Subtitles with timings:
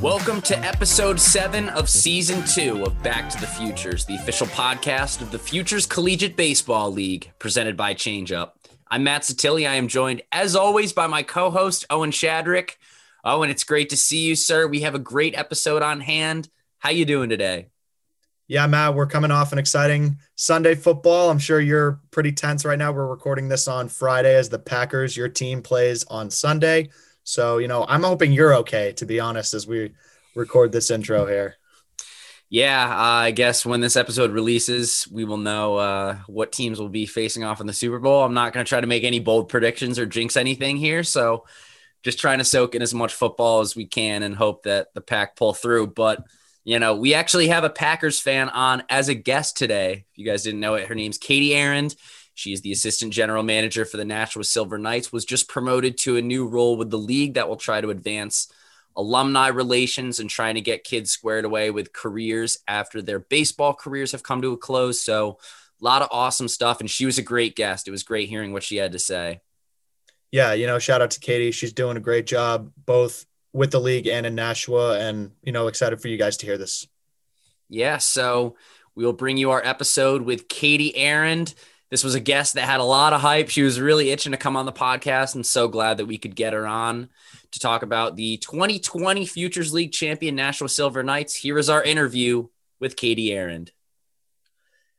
[0.00, 5.20] Welcome to episode seven of season two of Back to the Futures, the official podcast
[5.20, 8.52] of the Futures Collegiate Baseball League, presented by ChangeUp.
[8.88, 9.68] I'm Matt Satilli.
[9.68, 12.76] I am joined, as always, by my co host, Owen Shadrick.
[13.26, 14.66] Owen, it's great to see you, sir.
[14.66, 16.48] We have a great episode on hand.
[16.78, 17.68] How you doing today?
[18.48, 21.28] Yeah, Matt, we're coming off an exciting Sunday football.
[21.28, 22.90] I'm sure you're pretty tense right now.
[22.90, 26.88] We're recording this on Friday as the Packers, your team plays on Sunday.
[27.24, 29.92] So, you know, I'm hoping you're okay, to be honest, as we
[30.34, 31.56] record this intro here.
[32.48, 36.88] Yeah, uh, I guess when this episode releases, we will know uh, what teams will
[36.88, 38.24] be facing off in the Super Bowl.
[38.24, 41.04] I'm not going to try to make any bold predictions or jinx anything here.
[41.04, 41.44] So,
[42.02, 45.00] just trying to soak in as much football as we can and hope that the
[45.00, 45.88] pack pull through.
[45.88, 46.24] But,
[46.64, 50.06] you know, we actually have a Packers fan on as a guest today.
[50.10, 51.94] If you guys didn't know it, her name's Katie Arend.
[52.40, 56.16] She is the assistant general manager for the Nashua Silver Knights, was just promoted to
[56.16, 58.50] a new role with the league that will try to advance
[58.96, 64.12] alumni relations and trying to get kids squared away with careers after their baseball careers
[64.12, 65.02] have come to a close.
[65.02, 65.38] So,
[65.80, 66.80] a lot of awesome stuff.
[66.80, 67.86] And she was a great guest.
[67.86, 69.40] It was great hearing what she had to say.
[70.30, 71.50] Yeah, you know, shout out to Katie.
[71.50, 74.98] She's doing a great job both with the league and in Nashua.
[74.98, 76.88] And, you know, excited for you guys to hear this.
[77.68, 77.98] Yeah.
[77.98, 78.56] So,
[78.94, 81.54] we will bring you our episode with Katie Arend.
[81.90, 83.48] This was a guest that had a lot of hype.
[83.48, 86.36] She was really itching to come on the podcast and so glad that we could
[86.36, 87.08] get her on
[87.50, 91.34] to talk about the 2020 Futures League champion Nashua Silver Knights.
[91.34, 92.46] Here is our interview
[92.78, 93.72] with Katie Arend.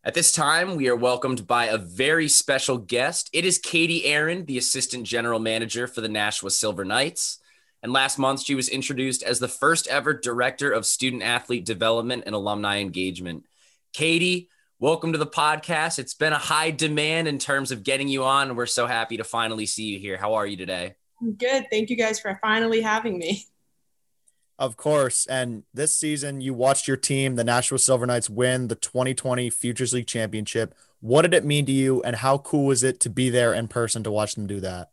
[0.04, 3.30] At this time, we are welcomed by a very special guest.
[3.32, 7.40] It is Katie Arend, the assistant general manager for the Nashua Silver Knights.
[7.82, 12.24] And last month, she was introduced as the first ever director of student athlete development
[12.26, 13.46] and alumni engagement.
[13.94, 14.50] Katie,
[14.82, 16.00] welcome to the podcast.
[16.00, 19.16] It's been a high demand in terms of getting you on, and we're so happy
[19.18, 20.18] to finally see you here.
[20.18, 20.96] How are you today?
[21.38, 21.68] good.
[21.70, 23.46] Thank you guys for finally having me.
[24.58, 25.28] Of course.
[25.28, 29.94] And this season, you watched your team, the Nashua Silver Knights, win the 2020 Futures
[29.94, 30.74] League Championship.
[31.00, 33.68] What did it mean to you, and how cool was it to be there in
[33.68, 34.90] person to watch them do that?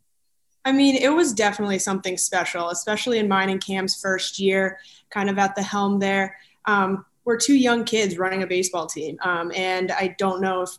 [0.67, 5.31] I mean, it was definitely something special, especially in mine and Cam's first year, kind
[5.31, 6.37] of at the helm there.
[6.67, 9.19] Um, we're two young kids running a baseball team.
[9.21, 10.71] Um, and I don't know if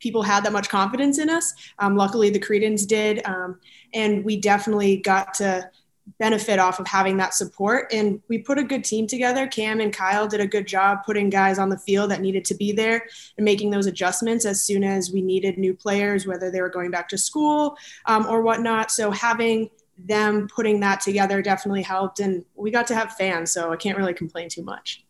[0.00, 1.52] people had that much confidence in us.
[1.80, 3.20] Um, luckily, the Creedons did.
[3.26, 3.60] Um,
[3.92, 5.70] and we definitely got to
[6.18, 7.92] benefit off of having that support.
[7.92, 9.46] And we put a good team together.
[9.46, 12.54] Cam and Kyle did a good job putting guys on the field that needed to
[12.54, 16.62] be there and making those adjustments as soon as we needed new players, whether they
[16.62, 17.76] were going back to school
[18.06, 18.90] um, or whatnot.
[18.90, 19.68] So having
[19.98, 22.18] them putting that together definitely helped.
[22.18, 23.52] And we got to have fans.
[23.52, 25.04] So I can't really complain too much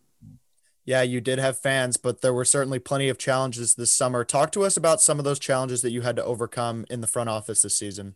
[0.88, 4.24] yeah, you did have fans, but there were certainly plenty of challenges this summer.
[4.24, 7.06] Talk to us about some of those challenges that you had to overcome in the
[7.06, 8.14] front office this season.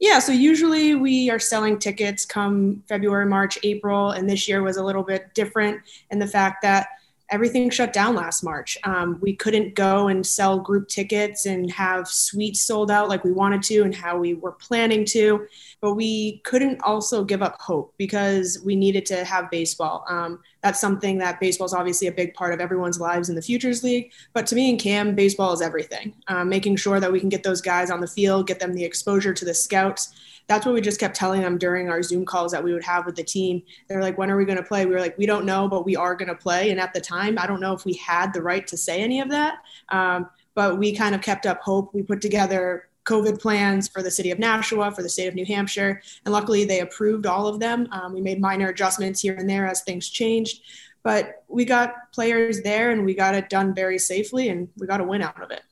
[0.00, 4.78] Yeah, so usually we are selling tickets come February, March, April, and this year was
[4.78, 6.86] a little bit different in the fact that
[7.34, 8.78] everything shut down last March.
[8.84, 13.32] Um, we couldn't go and sell group tickets and have suites sold out like we
[13.32, 15.44] wanted to and how we were planning to,
[15.80, 20.04] but we couldn't also give up hope because we needed to have baseball.
[20.08, 23.42] Um, that's something that baseball is obviously a big part of everyone's lives in the
[23.42, 24.12] Futures League.
[24.32, 26.14] But to me and Cam, baseball is everything.
[26.28, 28.84] Um, making sure that we can get those guys on the field, get them the
[28.84, 30.14] exposure to the scouts
[30.46, 33.06] that's what we just kept telling them during our Zoom calls that we would have
[33.06, 33.62] with the team.
[33.88, 34.84] They're like, when are we going to play?
[34.84, 36.70] We were like, we don't know, but we are going to play.
[36.70, 39.20] And at the time, I don't know if we had the right to say any
[39.20, 39.56] of that.
[39.88, 41.94] Um, but we kind of kept up hope.
[41.94, 45.44] We put together COVID plans for the city of Nashua, for the state of New
[45.44, 47.88] Hampshire, and luckily they approved all of them.
[47.92, 50.62] Um, we made minor adjustments here and there as things changed,
[51.02, 55.00] but we got players there and we got it done very safely and we got
[55.00, 55.62] a win out of it.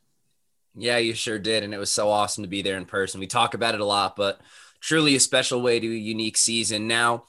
[0.74, 1.62] Yeah, you sure did.
[1.62, 3.20] And it was so awesome to be there in person.
[3.20, 4.40] We talk about it a lot, but
[4.82, 6.86] truly a special way to a unique season.
[6.86, 7.24] Now,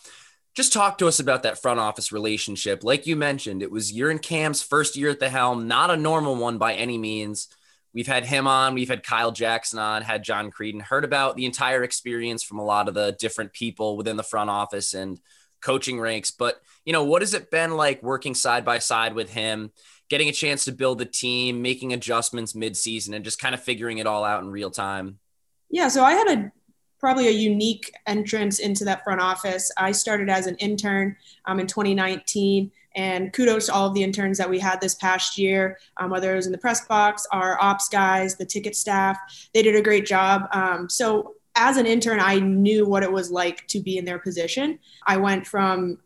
[0.56, 2.84] just talk to us about that front office relationship.
[2.84, 5.98] Like you mentioned, it was your and Cam's first year at the helm, not a
[5.98, 7.48] normal one by any means.
[7.94, 11.46] We've had him on, we've had Kyle Jackson on, had John Creedon, heard about the
[11.46, 15.20] entire experience from a lot of the different people within the front office and
[15.62, 16.32] coaching ranks.
[16.32, 19.72] But, you know, what has it been like working side by side with him,
[20.10, 24.00] getting a chance to build the team, making adjustments mid-season, and just kind of figuring
[24.00, 25.20] it all out in real time?
[25.70, 26.52] Yeah, so I had a
[27.04, 29.70] probably a unique entrance into that front office.
[29.78, 34.38] I started as an intern um, in 2019, and kudos to all of the interns
[34.38, 37.62] that we had this past year, um, whether it was in the press box, our
[37.62, 39.18] ops guys, the ticket staff.
[39.54, 40.44] They did a great job.
[40.54, 44.20] Um, so as an intern, I knew what it was like to be in their
[44.20, 44.80] position.
[45.06, 45.98] I went from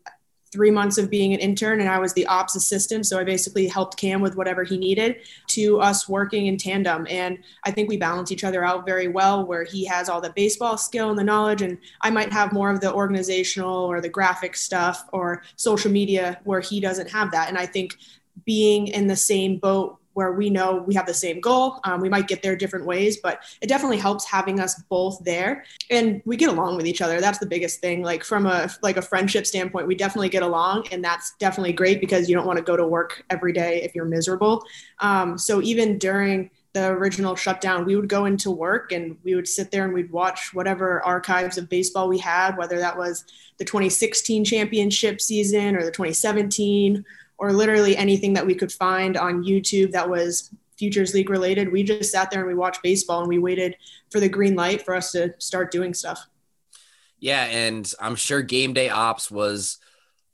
[0.50, 3.06] three months of being an intern and I was the ops assistant.
[3.06, 5.16] So I basically helped Cam with whatever he needed
[5.48, 7.06] to us working in tandem.
[7.08, 10.30] And I think we balance each other out very well, where he has all the
[10.30, 14.08] baseball skill and the knowledge, and I might have more of the organizational or the
[14.08, 17.48] graphic stuff or social media where he doesn't have that.
[17.48, 17.96] And I think
[18.44, 21.78] being in the same boat where we know we have the same goal.
[21.84, 25.64] Um, we might get there different ways, but it definitely helps having us both there,
[25.90, 27.20] and we get along with each other.
[27.20, 28.02] That's the biggest thing.
[28.02, 32.00] Like from a like a friendship standpoint, we definitely get along, and that's definitely great
[32.00, 34.64] because you don't want to go to work every day if you're miserable.
[34.98, 39.46] Um, so even during the original shutdown, we would go into work and we would
[39.46, 43.24] sit there and we'd watch whatever archives of baseball we had, whether that was
[43.58, 47.04] the 2016 championship season or the 2017
[47.38, 51.72] or literally anything that we could find on YouTube that was Futures League related.
[51.72, 53.76] We just sat there and we watched baseball and we waited
[54.10, 56.26] for the green light for us to start doing stuff.
[57.20, 59.78] Yeah, and I'm sure game day ops was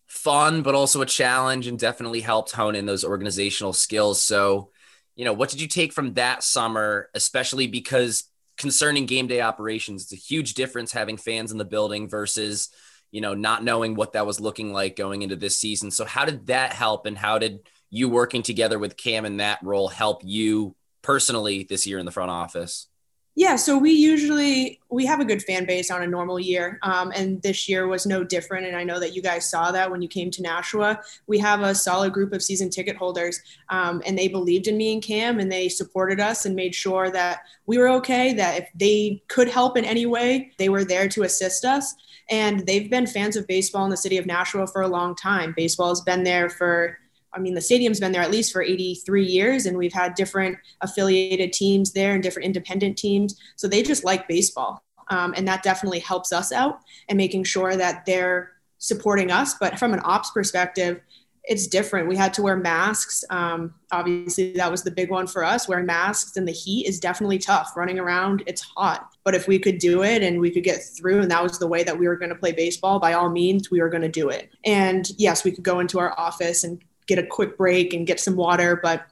[0.07, 4.21] fun, but also a challenge and definitely helped hone in those organizational skills.
[4.21, 4.71] So,
[5.17, 8.25] you know, what did you take from that summer, especially because
[8.59, 12.69] concerning game day operations, it's a huge difference having fans in the building versus
[13.15, 15.93] you know, not knowing what that was looking like going into this season.
[15.93, 19.61] So how did that help and how did you working together with Cam in that
[19.63, 22.89] role help you personally this year in the front office?
[23.37, 27.13] Yeah, so we usually we have a good fan base on a normal year, um,
[27.15, 28.67] and this year was no different.
[28.67, 31.01] And I know that you guys saw that when you came to Nashua.
[31.27, 33.41] We have a solid group of season ticket holders,
[33.71, 37.11] um, and they believed in me and Cam, and they supported us and made sure
[37.11, 38.35] that we were okay.
[38.35, 41.95] That if they could help in any way, they were there to assist us.
[42.31, 45.53] And they've been fans of baseball in the city of Nashua for a long time.
[45.57, 46.99] Baseball has been there for,
[47.33, 50.59] I mean, the stadium's been there at least for 83 years, and we've had different
[50.81, 53.39] affiliated teams there and different independent teams.
[53.57, 54.83] So they just like baseball.
[55.09, 59.55] Um, and that definitely helps us out and making sure that they're supporting us.
[59.55, 61.01] But from an ops perspective,
[61.47, 62.09] it's different.
[62.09, 63.23] We had to wear masks.
[63.29, 65.69] Um, obviously, that was the big one for us.
[65.69, 67.77] Wearing masks in the heat is definitely tough.
[67.77, 69.11] Running around, it's hot.
[69.25, 71.67] But if we could do it and we could get through, and that was the
[71.67, 74.09] way that we were going to play baseball, by all means, we were going to
[74.09, 74.51] do it.
[74.65, 78.21] And yes, we could go into our office and get a quick break and get
[78.21, 78.81] some water.
[78.83, 79.07] But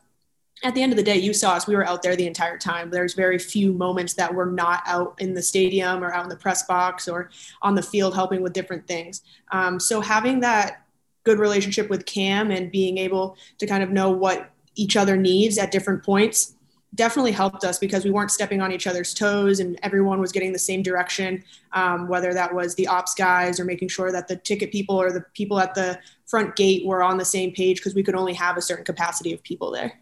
[0.65, 1.67] at the end of the day, you saw us.
[1.67, 2.91] We were out there the entire time.
[2.91, 6.37] There's very few moments that we're not out in the stadium or out in the
[6.37, 7.31] press box or
[7.63, 9.23] on the field helping with different things.
[9.51, 10.82] Um, so having that
[11.25, 15.59] good relationship with Cam and being able to kind of know what each other needs
[15.59, 16.55] at different points
[16.95, 20.53] definitely helped us because we weren't stepping on each other's toes and everyone was getting
[20.53, 21.43] the same direction,
[21.73, 25.11] um, whether that was the ops guys or making sure that the ticket people or
[25.11, 28.35] the people at the front gate were on the same page because we could only
[28.35, 30.01] have a certain capacity of people there.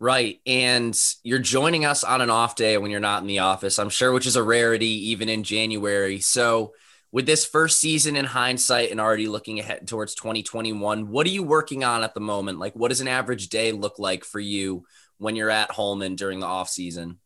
[0.00, 0.40] Right.
[0.46, 3.90] And you're joining us on an off day when you're not in the office, I'm
[3.90, 6.20] sure, which is a rarity even in January.
[6.20, 6.72] So,
[7.12, 11.42] with this first season in hindsight and already looking ahead towards 2021, what are you
[11.42, 12.58] working on at the moment?
[12.58, 14.84] Like, what does an average day look like for you
[15.18, 17.18] when you're at Holman during the off season?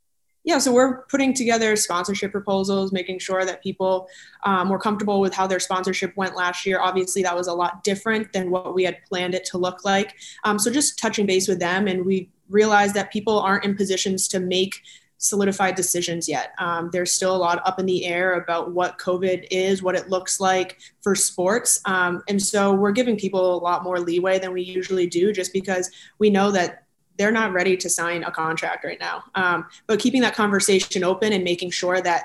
[0.46, 4.08] Yeah, so we're putting together sponsorship proposals, making sure that people
[4.44, 6.80] um, were comfortable with how their sponsorship went last year.
[6.80, 10.14] Obviously, that was a lot different than what we had planned it to look like.
[10.44, 14.28] Um, so just touching base with them, and we realized that people aren't in positions
[14.28, 14.82] to make
[15.24, 16.52] solidified decisions yet.
[16.58, 20.10] Um, there's still a lot up in the air about what COVID is, what it
[20.10, 21.80] looks like for sports.
[21.86, 25.54] Um, and so we're giving people a lot more leeway than we usually do just
[25.54, 26.84] because we know that
[27.16, 29.24] they're not ready to sign a contract right now.
[29.34, 32.24] Um, but keeping that conversation open and making sure that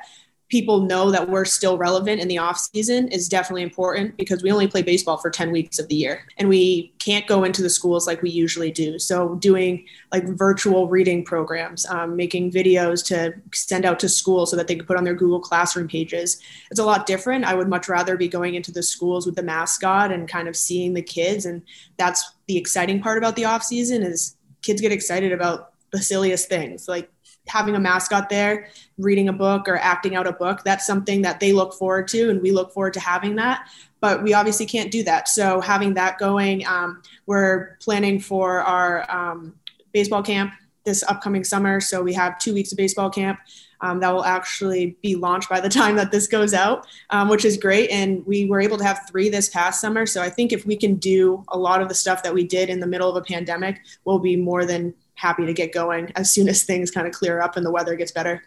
[0.49, 4.51] people know that we're still relevant in the off season is definitely important because we
[4.51, 7.69] only play baseball for 10 weeks of the year and we can't go into the
[7.69, 8.97] schools like we usually do.
[8.97, 14.57] So doing like virtual reading programs um, making videos to send out to schools so
[14.57, 16.41] that they can put on their google classroom pages
[16.71, 17.45] it's a lot different.
[17.45, 20.55] I would much rather be going into the schools with the mascot and kind of
[20.55, 21.61] seeing the kids and
[21.97, 26.49] that's the exciting part about the off season is kids get excited about the silliest
[26.49, 27.09] things like
[27.49, 31.39] having a mascot there, reading a book or acting out a book, that's something that
[31.39, 33.67] they look forward to, and we look forward to having that.
[34.01, 35.27] But we obviously can't do that.
[35.27, 39.55] So having that going, um, we're planning for our um,
[39.91, 40.53] baseball camp
[40.85, 41.81] this upcoming summer.
[41.81, 43.39] So we have two weeks of baseball camp.
[43.81, 47.45] Um, that will actually be launched by the time that this goes out, um, which
[47.45, 47.89] is great.
[47.89, 50.05] And we were able to have three this past summer.
[50.05, 52.69] So I think if we can do a lot of the stuff that we did
[52.69, 56.31] in the middle of a pandemic, we'll be more than happy to get going as
[56.31, 58.43] soon as things kind of clear up and the weather gets better.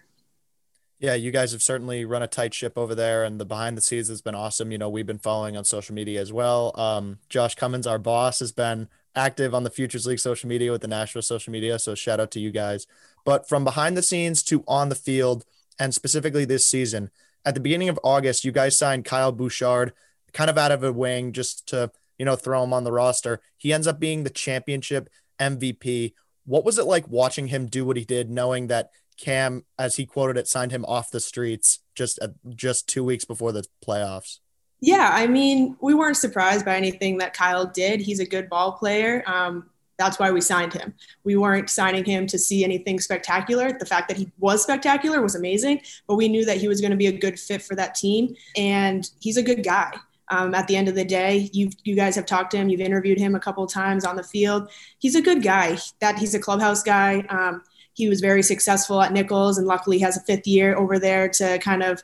[0.98, 3.80] Yeah, you guys have certainly run a tight ship over there, and the behind the
[3.80, 4.70] scenes has been awesome.
[4.70, 6.72] You know, we've been following on social media as well.
[6.78, 10.80] Um, Josh Cummins, our boss, has been active on the Futures League social media with
[10.80, 11.80] the Nashua social media.
[11.80, 12.86] So shout out to you guys.
[13.24, 15.44] But from behind the scenes to on the field,
[15.76, 17.10] and specifically this season,
[17.44, 19.92] at the beginning of August, you guys signed Kyle Bouchard
[20.32, 21.90] kind of out of a wing just to
[22.22, 23.40] you know, throw him on the roster.
[23.56, 25.08] He ends up being the championship
[25.40, 26.12] MVP.
[26.44, 30.06] What was it like watching him do what he did, knowing that Cam, as he
[30.06, 34.38] quoted it, signed him off the streets just uh, just two weeks before the playoffs?
[34.80, 38.00] Yeah, I mean, we weren't surprised by anything that Kyle did.
[38.00, 39.22] He's a good ball player.
[39.26, 40.94] Um, that's why we signed him.
[41.22, 43.78] We weren't signing him to see anything spectacular.
[43.78, 46.90] The fact that he was spectacular was amazing, but we knew that he was going
[46.90, 49.92] to be a good fit for that team, and he's a good guy.
[50.32, 52.80] Um, at the end of the day, you you guys have talked to him, you've
[52.80, 54.70] interviewed him a couple times on the field.
[54.98, 55.76] He's a good guy.
[56.00, 57.20] That he's a clubhouse guy.
[57.28, 57.62] Um,
[57.92, 61.58] he was very successful at Nichols, and luckily has a fifth year over there to
[61.58, 62.02] kind of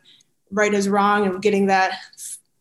[0.50, 1.92] right his wrong and getting that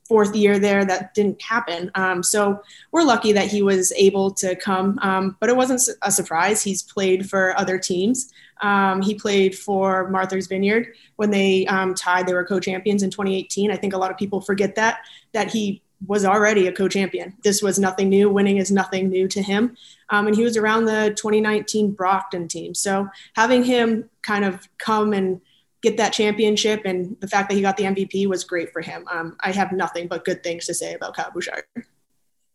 [0.08, 1.92] fourth year there that didn't happen.
[1.96, 2.62] Um, so
[2.92, 6.64] we're lucky that he was able to come, um, but it wasn't a surprise.
[6.64, 8.32] He's played for other teams.
[8.62, 12.26] Um, he played for Martha's Vineyard when they um, tied.
[12.26, 13.72] They were co-champions in 2018.
[13.72, 15.00] I think a lot of people forget that
[15.34, 17.36] that he was already a co-champion.
[17.44, 18.30] This was nothing new.
[18.30, 19.76] Winning is nothing new to him.
[20.10, 22.76] Um, and he was around the 2019 Brockton team.
[22.76, 25.42] So having him kind of come and
[25.82, 29.06] get that championship and the fact that he got the MVP was great for him.
[29.12, 31.64] Um, I have nothing but good things to say about Kyle Bouchard.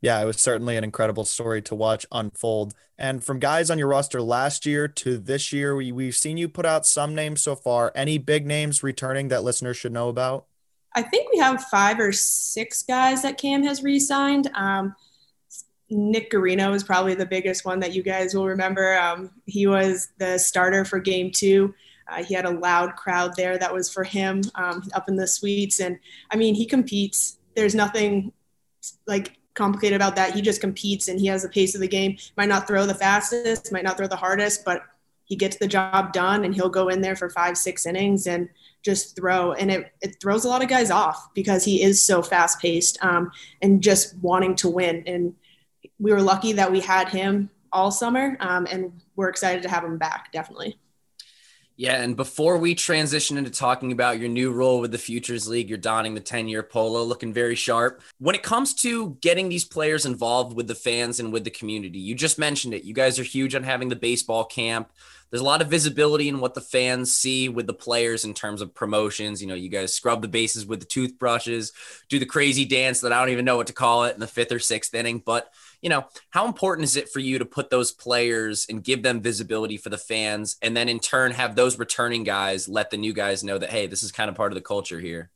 [0.00, 2.74] Yeah, it was certainly an incredible story to watch unfold.
[2.98, 6.48] And from guys on your roster last year to this year, we, we've seen you
[6.48, 7.92] put out some names so far.
[7.94, 10.46] Any big names returning that listeners should know about?
[10.94, 14.50] I think we have five or six guys that Cam has re signed.
[14.54, 14.94] Um,
[15.88, 18.98] Nick Garino is probably the biggest one that you guys will remember.
[18.98, 21.74] Um, he was the starter for game two.
[22.08, 25.26] Uh, he had a loud crowd there that was for him um, up in the
[25.26, 25.80] suites.
[25.80, 25.98] And
[26.30, 27.38] I mean, he competes.
[27.54, 28.32] There's nothing
[29.06, 30.34] like complicated about that.
[30.34, 32.16] He just competes and he has the pace of the game.
[32.36, 34.82] Might not throw the fastest, might not throw the hardest, but
[35.24, 38.48] he gets the job done and he'll go in there for five, six innings and
[38.82, 39.52] just throw.
[39.52, 43.02] And it, it throws a lot of guys off because he is so fast paced
[43.04, 43.30] um,
[43.60, 45.04] and just wanting to win.
[45.06, 45.34] And
[45.98, 49.84] we were lucky that we had him all summer um, and we're excited to have
[49.84, 50.78] him back, definitely.
[51.76, 55.70] Yeah, and before we transition into talking about your new role with the Futures League,
[55.70, 58.02] you're donning the 10 year polo, looking very sharp.
[58.18, 61.98] When it comes to getting these players involved with the fans and with the community,
[61.98, 62.84] you just mentioned it.
[62.84, 64.92] You guys are huge on having the baseball camp.
[65.32, 68.60] There's a lot of visibility in what the fans see with the players in terms
[68.60, 69.40] of promotions.
[69.40, 71.72] You know, you guys scrub the bases with the toothbrushes,
[72.10, 74.26] do the crazy dance that I don't even know what to call it in the
[74.26, 75.22] fifth or sixth inning.
[75.24, 79.02] But you know, how important is it for you to put those players and give
[79.02, 82.98] them visibility for the fans and then in turn have those returning guys let the
[82.98, 85.30] new guys know that, hey, this is kind of part of the culture here?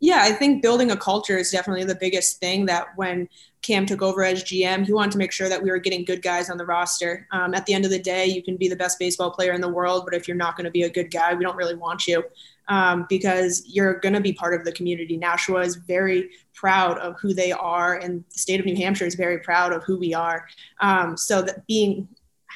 [0.00, 3.28] Yeah, I think building a culture is definitely the biggest thing that when
[3.62, 6.22] Cam took over as GM, he wanted to make sure that we were getting good
[6.22, 7.26] guys on the roster.
[7.32, 9.60] Um, at the end of the day, you can be the best baseball player in
[9.60, 11.74] the world, but if you're not going to be a good guy, we don't really
[11.74, 12.22] want you
[12.68, 15.16] um, because you're going to be part of the community.
[15.16, 19.14] Nashua is very proud of who they are, and the state of New Hampshire is
[19.14, 20.46] very proud of who we are.
[20.80, 22.08] Um, so that being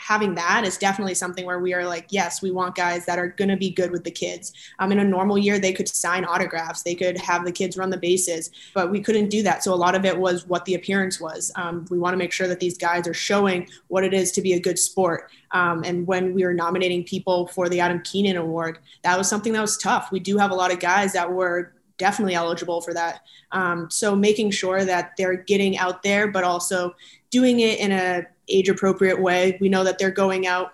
[0.02, 3.28] having that is definitely something where we are like, yes, we want guys that are
[3.28, 4.52] going to be good with the kids.
[4.80, 7.88] Um, in a normal year, they could sign autographs, they could have the kids run
[7.88, 9.62] the bases, but we couldn't do that.
[9.62, 11.52] So a lot of it was what the appearance was.
[11.54, 14.42] Um, we want to make sure that these guys are showing what it is to
[14.42, 15.30] be a good sport.
[15.52, 19.52] Um, and when we were nominating people for the Adam Keenan Award, that was something
[19.52, 20.10] that was tough.
[20.10, 23.20] We do have a lot of guys that were definitely eligible for that.
[23.52, 26.96] Um, so making sure that they're getting out there, but also
[27.30, 29.56] doing it in a age appropriate way.
[29.60, 30.72] We know that they're going out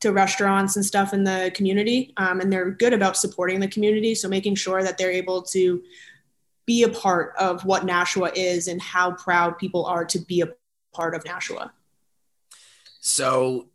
[0.00, 4.14] to restaurants and stuff in the community, um, and they're good about supporting the community.
[4.14, 5.82] So making sure that they're able to
[6.66, 10.48] be a part of what Nashua is and how proud people are to be a
[10.92, 11.72] part of Nashua.
[13.00, 13.68] So,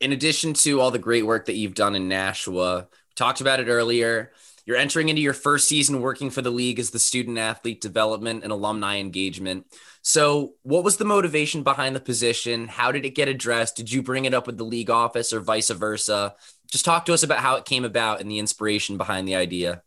[0.00, 3.68] in addition to all the great work that you've done in Nashua, talked about it
[3.68, 4.32] earlier.
[4.68, 8.42] You're entering into your first season working for the league as the student athlete development
[8.42, 9.64] and alumni engagement.
[10.02, 12.68] So, what was the motivation behind the position?
[12.68, 13.76] How did it get addressed?
[13.76, 16.34] Did you bring it up with the league office or vice versa?
[16.70, 19.80] Just talk to us about how it came about and the inspiration behind the idea.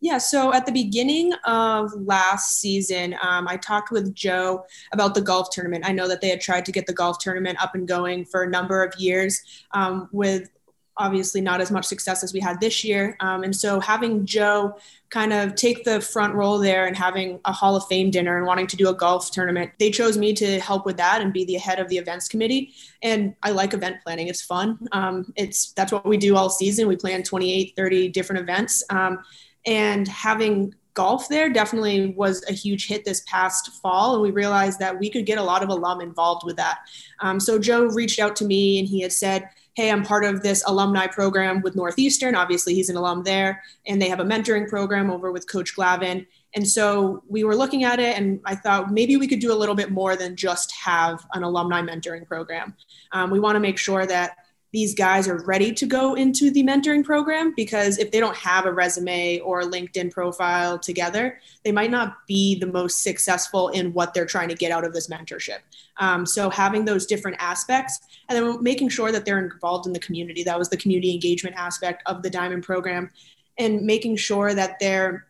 [0.00, 5.22] Yeah, so at the beginning of last season, um, I talked with Joe about the
[5.22, 5.84] golf tournament.
[5.86, 8.42] I know that they had tried to get the golf tournament up and going for
[8.42, 10.50] a number of years um, with
[10.96, 13.16] obviously not as much success as we had this year.
[13.20, 14.76] Um, and so having Joe
[15.10, 18.46] kind of take the front role there and having a Hall of Fame dinner and
[18.46, 21.44] wanting to do a golf tournament, they chose me to help with that and be
[21.44, 22.72] the head of the events committee.
[23.02, 24.28] And I like event planning.
[24.28, 24.78] It's fun.
[24.92, 26.88] Um, it's that's what we do all season.
[26.88, 28.82] We plan 28, 30 different events.
[28.90, 29.20] Um,
[29.66, 34.78] and having golf there definitely was a huge hit this past fall and we realized
[34.78, 36.78] that we could get a lot of alum involved with that
[37.20, 40.42] um, so joe reached out to me and he had said hey, I'm part of
[40.42, 42.36] this alumni program with Northeastern.
[42.36, 46.26] Obviously, he's an alum there, and they have a mentoring program over with Coach Glavine.
[46.54, 49.58] And so we were looking at it, and I thought maybe we could do a
[49.58, 52.74] little bit more than just have an alumni mentoring program.
[53.10, 54.36] Um, we want to make sure that
[54.74, 58.66] these guys are ready to go into the mentoring program because if they don't have
[58.66, 63.92] a resume or a LinkedIn profile together, they might not be the most successful in
[63.92, 65.58] what they're trying to get out of this mentorship.
[65.98, 70.00] Um, so having those different aspects and then making sure that they're involved in the
[70.00, 70.42] community.
[70.42, 73.10] That was the community engagement aspect of the Diamond program
[73.58, 75.28] and making sure that they're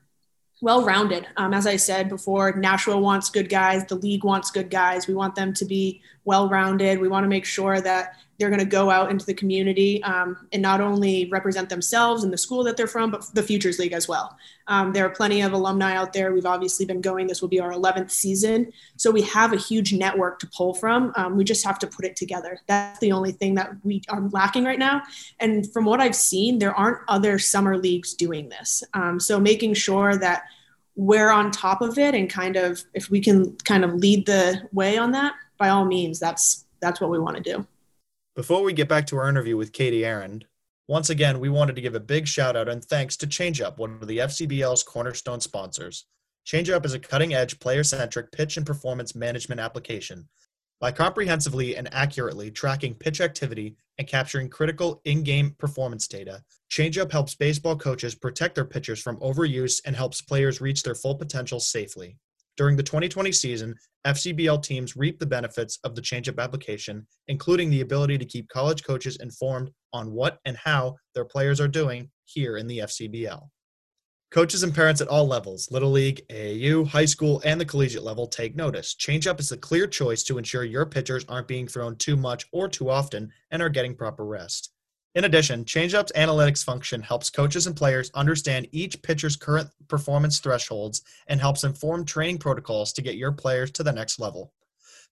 [0.63, 1.27] well rounded.
[1.37, 5.07] Um, as I said before, Nashua wants good guys, the league wants good guys.
[5.07, 6.99] We want them to be well rounded.
[6.99, 10.49] We want to make sure that they're going to go out into the community um,
[10.53, 13.93] and not only represent themselves and the school that they're from, but the Futures League
[13.93, 14.37] as well.
[14.67, 16.33] Um, there are plenty of alumni out there.
[16.33, 18.73] We've obviously been going, this will be our 11th season.
[18.97, 21.12] So we have a huge network to pull from.
[21.17, 22.59] Um, we just have to put it together.
[22.67, 25.03] That's the only thing that we are lacking right now.
[25.38, 28.83] And from what I've seen, there aren't other summer leagues doing this.
[28.95, 30.45] Um, so making sure that
[30.97, 34.62] we're on top of it and kind of, if we can kind of lead the
[34.73, 37.67] way on that, by all means, that's, that's what we want to do.
[38.35, 40.47] Before we get back to our interview with Katie Arend,
[40.88, 43.93] once again, we wanted to give a big shout out and thanks to ChangeUp, one
[44.03, 46.07] of the FCBL's cornerstone sponsors.
[46.45, 50.29] ChangeUp is a cutting edge, player centric pitch and performance management application.
[50.81, 57.12] By comprehensively and accurately tracking pitch activity and capturing critical in game performance data, ChangeUp
[57.12, 61.61] helps baseball coaches protect their pitchers from overuse and helps players reach their full potential
[61.61, 62.19] safely.
[62.56, 63.75] During the 2020 season,
[64.06, 68.84] FCBL teams reap the benefits of the changeup application, including the ability to keep college
[68.84, 73.49] coaches informed on what and how their players are doing here in the FCBL.
[74.30, 78.26] Coaches and parents at all levels, Little League, AAU, high school, and the collegiate level,
[78.26, 78.94] take notice.
[78.94, 82.68] Changeup is the clear choice to ensure your pitchers aren't being thrown too much or
[82.68, 84.74] too often and are getting proper rest.
[85.14, 91.02] In addition, ChangeUp's analytics function helps coaches and players understand each pitcher's current performance thresholds
[91.28, 94.52] and helps inform training protocols to get your players to the next level.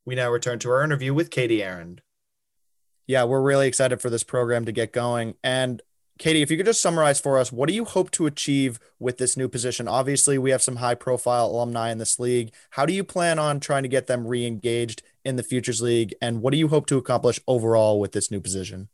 [0.04, 2.00] We now return to our interview with Katie Arend.
[3.06, 5.34] Yeah, we're really excited for this program to get going.
[5.44, 5.82] And
[6.18, 9.18] Katie, if you could just summarize for us, what do you hope to achieve with
[9.18, 9.86] this new position?
[9.86, 12.52] Obviously, we have some high profile alumni in this league.
[12.70, 16.14] How do you plan on trying to get them re engaged in the Futures League?
[16.22, 18.88] And what do you hope to accomplish overall with this new position?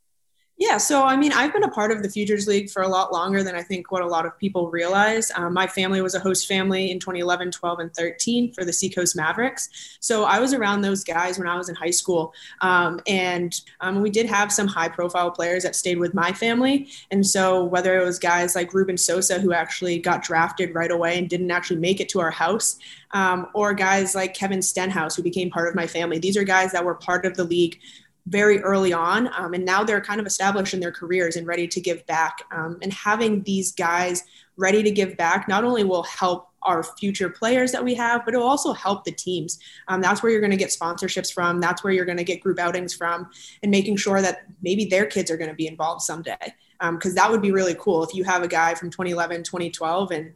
[0.62, 3.12] Yeah, so I mean, I've been a part of the Futures League for a lot
[3.12, 5.28] longer than I think what a lot of people realize.
[5.34, 9.16] Um, my family was a host family in 2011, 12, and 13 for the Seacoast
[9.16, 9.98] Mavericks.
[9.98, 12.32] So I was around those guys when I was in high school.
[12.60, 16.88] Um, and um, we did have some high profile players that stayed with my family.
[17.10, 21.18] And so whether it was guys like Ruben Sosa, who actually got drafted right away
[21.18, 22.78] and didn't actually make it to our house,
[23.10, 26.70] um, or guys like Kevin Stenhouse, who became part of my family, these are guys
[26.70, 27.80] that were part of the league
[28.26, 31.66] very early on um, and now they're kind of established in their careers and ready
[31.66, 32.42] to give back.
[32.52, 34.22] Um, and having these guys
[34.56, 38.34] ready to give back not only will help our future players that we have but
[38.34, 39.58] it'll also help the teams.
[39.88, 41.60] Um, that's where you're going to get sponsorships from.
[41.60, 43.28] That's where you're going to get group outings from
[43.62, 46.54] and making sure that maybe their kids are going to be involved someday.
[46.80, 50.10] Because um, that would be really cool if you have a guy from 2011 2012
[50.10, 50.32] and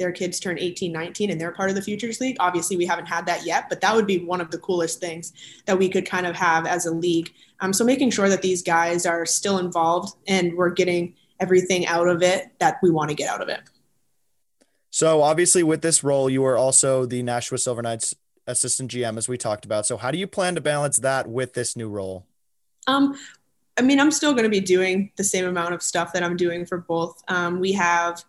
[0.00, 2.36] their kids turn 18, 19, and they're part of the Futures League.
[2.40, 5.34] Obviously, we haven't had that yet, but that would be one of the coolest things
[5.66, 7.30] that we could kind of have as a league.
[7.60, 12.08] Um, so making sure that these guys are still involved and we're getting everything out
[12.08, 13.60] of it that we want to get out of it.
[14.88, 18.14] So obviously, with this role, you are also the Nashua Silver Knights
[18.46, 19.86] assistant GM, as we talked about.
[19.86, 22.26] So how do you plan to balance that with this new role?
[22.86, 23.16] Um,
[23.76, 26.36] I mean, I'm still going to be doing the same amount of stuff that I'm
[26.36, 27.22] doing for both.
[27.28, 28.24] Um, we have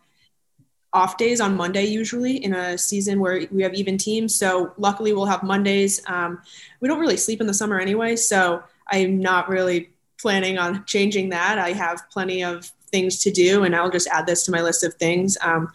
[0.93, 4.36] off days on Monday usually in a season where we have even teams.
[4.36, 6.01] So luckily we'll have Mondays.
[6.08, 6.41] Um,
[6.82, 11.30] we don't really sleep in the summer anyway, so I'm not really planning on changing
[11.30, 11.58] that.
[11.58, 14.84] I have plenty of things to do, and I'll just add this to my list
[14.84, 15.38] of things.
[15.41, 15.71] Um,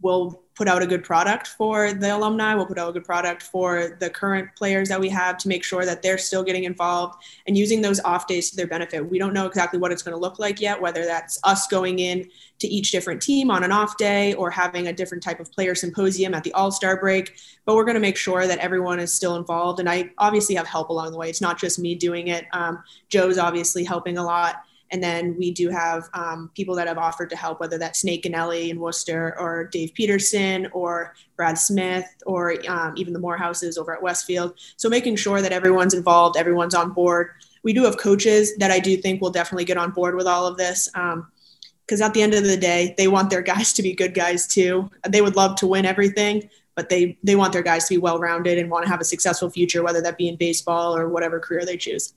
[0.00, 2.54] we'll put out a good product for the alumni.
[2.54, 5.62] We'll put out a good product for the current players that we have to make
[5.62, 9.08] sure that they're still getting involved and using those off days to their benefit.
[9.08, 11.98] We don't know exactly what it's going to look like yet, whether that's us going
[11.98, 15.52] in to each different team on an off day or having a different type of
[15.52, 17.36] player symposium at the All Star break.
[17.66, 19.78] But we're going to make sure that everyone is still involved.
[19.78, 21.28] And I obviously have help along the way.
[21.28, 22.46] It's not just me doing it.
[22.52, 24.62] Um, Joe's obviously helping a lot.
[24.90, 28.22] And then we do have um, people that have offered to help, whether that's Nate
[28.22, 33.94] Ganelli in Worcester or Dave Peterson or Brad Smith or um, even the Morehouses over
[33.94, 34.54] at Westfield.
[34.76, 37.30] So making sure that everyone's involved, everyone's on board.
[37.64, 40.46] we do have coaches that I do think will definitely get on board with all
[40.46, 40.88] of this.
[40.88, 44.14] because um, at the end of the day, they want their guys to be good
[44.14, 44.88] guys too.
[45.08, 48.20] They would love to win everything, but they they want their guys to be well
[48.20, 51.40] rounded and want to have a successful future, whether that be in baseball or whatever
[51.40, 52.14] career they choose.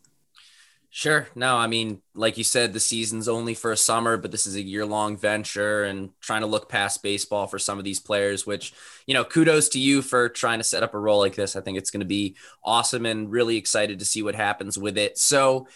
[0.92, 1.28] Sure.
[1.36, 4.56] No, I mean, like you said, the season's only for a summer, but this is
[4.56, 8.48] a year long venture and trying to look past baseball for some of these players,
[8.48, 8.74] which,
[9.06, 11.56] you know, kudos to you for trying to set up a role like this.
[11.56, 14.98] I think it's going to be awesome and really excited to see what happens with
[14.98, 15.20] it.
[15.20, 15.68] So,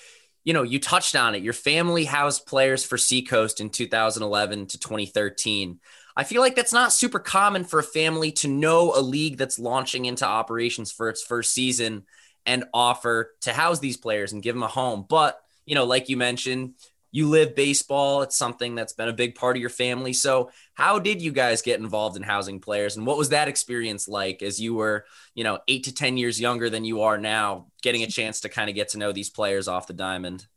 [0.43, 1.43] you know, you touched on it.
[1.43, 5.79] Your family housed players for Seacoast in 2011 to 2013.
[6.17, 9.59] I feel like that's not super common for a family to know a league that's
[9.59, 12.03] launching into operations for its first season
[12.45, 15.05] and offer to house these players and give them a home.
[15.07, 16.73] But, you know, like you mentioned,
[17.11, 18.23] you live baseball.
[18.23, 20.13] It's something that's been a big part of your family.
[20.13, 24.07] So, how did you guys get involved in housing players and what was that experience
[24.07, 27.67] like as you were, you know, 8 to 10 years younger than you are now,
[27.81, 30.47] getting a chance to kind of get to know these players off the diamond?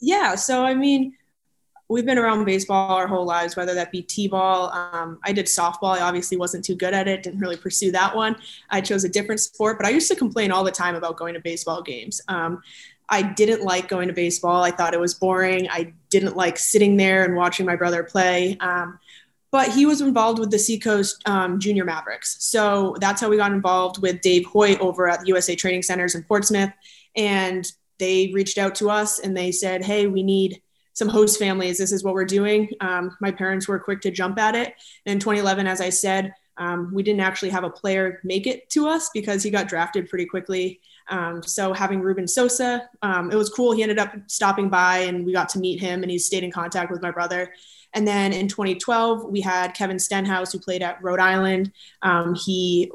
[0.00, 1.14] Yeah, so I mean,
[1.88, 4.70] we've been around baseball our whole lives, whether that be t-ball.
[4.72, 5.96] Um, I did softball.
[5.96, 7.22] I obviously wasn't too good at it.
[7.22, 8.36] Didn't really pursue that one.
[8.70, 11.34] I chose a different sport, but I used to complain all the time about going
[11.34, 12.20] to baseball games.
[12.28, 12.62] Um,
[13.08, 14.64] I didn't like going to baseball.
[14.64, 15.68] I thought it was boring.
[15.70, 18.56] I didn't like sitting there and watching my brother play.
[18.58, 18.98] Um,
[19.52, 22.44] but he was involved with the Seacoast um, Junior Mavericks.
[22.44, 26.16] So that's how we got involved with Dave Hoyt over at the USA Training Centers
[26.16, 26.72] in Portsmouth.
[27.14, 27.64] And
[27.98, 30.60] they reached out to us and they said, hey, we need
[30.96, 31.76] some host families.
[31.76, 32.70] This is what we're doing.
[32.80, 34.74] Um, my parents were quick to jump at it.
[35.04, 38.70] And in 2011, as I said, um, we didn't actually have a player make it
[38.70, 40.80] to us because he got drafted pretty quickly.
[41.08, 43.72] Um, so having Ruben Sosa, um, it was cool.
[43.72, 46.50] He ended up stopping by and we got to meet him and he stayed in
[46.50, 47.52] contact with my brother.
[47.92, 51.72] And then in 2012, we had Kevin Stenhouse, who played at Rhode Island.
[52.00, 52.90] Um, he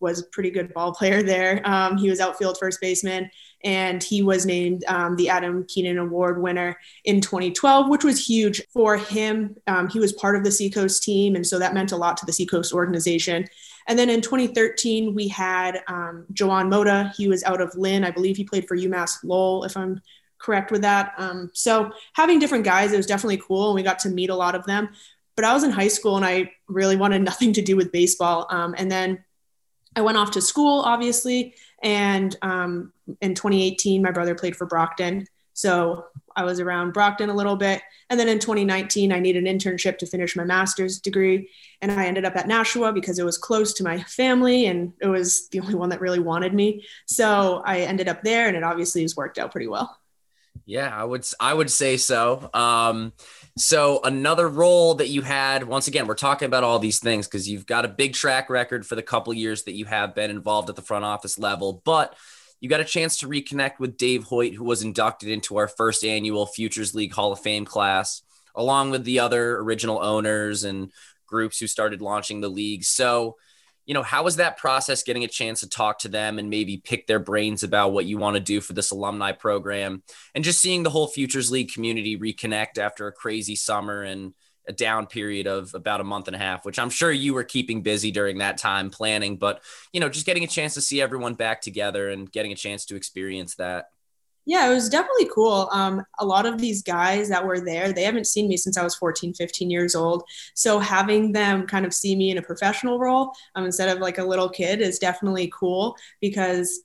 [0.00, 1.60] was a pretty good ball player there.
[1.64, 3.30] Um, he was outfield first baseman
[3.62, 8.62] and he was named um, the Adam Keenan Award winner in 2012, which was huge
[8.72, 9.56] for him.
[9.66, 12.26] Um, he was part of the Seacoast team, and so that meant a lot to
[12.26, 13.46] the Seacoast organization.
[13.86, 17.12] And then in 2013, we had um, Joan Mota.
[17.16, 18.04] He was out of Lynn.
[18.04, 20.00] I believe he played for UMass Lowell, if I'm
[20.38, 21.12] correct with that.
[21.18, 24.34] Um, so having different guys, it was definitely cool, and we got to meet a
[24.34, 24.88] lot of them.
[25.36, 28.46] But I was in high school, and I really wanted nothing to do with baseball.
[28.48, 29.22] Um, and then
[29.96, 35.26] I went off to school, obviously, and um, in 2018, my brother played for Brockton.
[35.52, 37.82] So I was around Brockton a little bit.
[38.08, 41.50] And then in 2019, I needed an internship to finish my master's degree.
[41.82, 45.08] And I ended up at Nashua because it was close to my family and it
[45.08, 46.86] was the only one that really wanted me.
[47.06, 49.96] So I ended up there and it obviously has worked out pretty well.
[50.66, 52.48] Yeah, I would I would say so.
[52.54, 53.12] Um,
[53.60, 57.48] so another role that you had, once again, we're talking about all these things because
[57.48, 60.70] you've got a big track record for the couple years that you have been involved
[60.70, 62.14] at the front office level, but
[62.60, 66.04] you got a chance to reconnect with Dave Hoyt, who was inducted into our first
[66.04, 68.22] annual Futures League Hall of Fame class,
[68.54, 70.92] along with the other original owners and
[71.26, 72.84] groups who started launching the league.
[72.84, 73.36] So
[73.86, 76.76] you know, how was that process getting a chance to talk to them and maybe
[76.76, 80.02] pick their brains about what you want to do for this alumni program
[80.34, 84.34] and just seeing the whole Futures League community reconnect after a crazy summer and
[84.68, 87.44] a down period of about a month and a half, which I'm sure you were
[87.44, 89.62] keeping busy during that time planning, but
[89.92, 92.86] you know, just getting a chance to see everyone back together and getting a chance
[92.86, 93.86] to experience that.
[94.50, 95.68] Yeah, it was definitely cool.
[95.70, 98.82] Um, a lot of these guys that were there, they haven't seen me since I
[98.82, 100.24] was 14, 15 years old.
[100.54, 104.18] So having them kind of see me in a professional role um, instead of like
[104.18, 106.82] a little kid is definitely cool because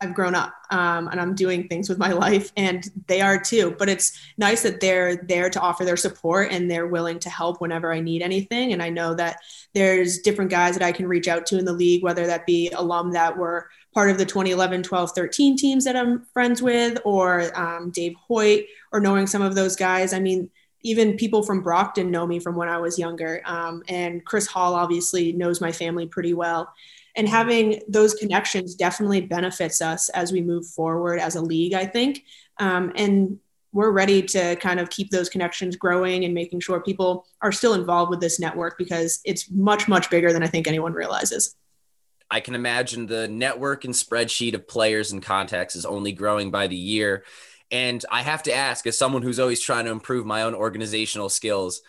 [0.00, 3.74] I've grown up um, and I'm doing things with my life, and they are too.
[3.76, 7.60] But it's nice that they're there to offer their support and they're willing to help
[7.60, 8.72] whenever I need anything.
[8.72, 9.38] And I know that
[9.74, 12.70] there's different guys that I can reach out to in the league, whether that be
[12.70, 17.56] alum that were part of the 2011, 12, 13 teams that I'm friends with, or
[17.58, 20.12] um, Dave Hoyt, or knowing some of those guys.
[20.12, 20.50] I mean,
[20.82, 23.42] even people from Brockton know me from when I was younger.
[23.44, 26.72] Um, and Chris Hall obviously knows my family pretty well.
[27.16, 31.84] And having those connections definitely benefits us as we move forward as a league, I
[31.84, 32.24] think.
[32.58, 33.38] Um, and
[33.72, 37.74] we're ready to kind of keep those connections growing and making sure people are still
[37.74, 41.56] involved with this network because it's much, much bigger than I think anyone realizes.
[42.30, 46.68] I can imagine the network and spreadsheet of players and contacts is only growing by
[46.68, 47.24] the year.
[47.70, 51.28] And I have to ask, as someone who's always trying to improve my own organizational
[51.28, 51.82] skills,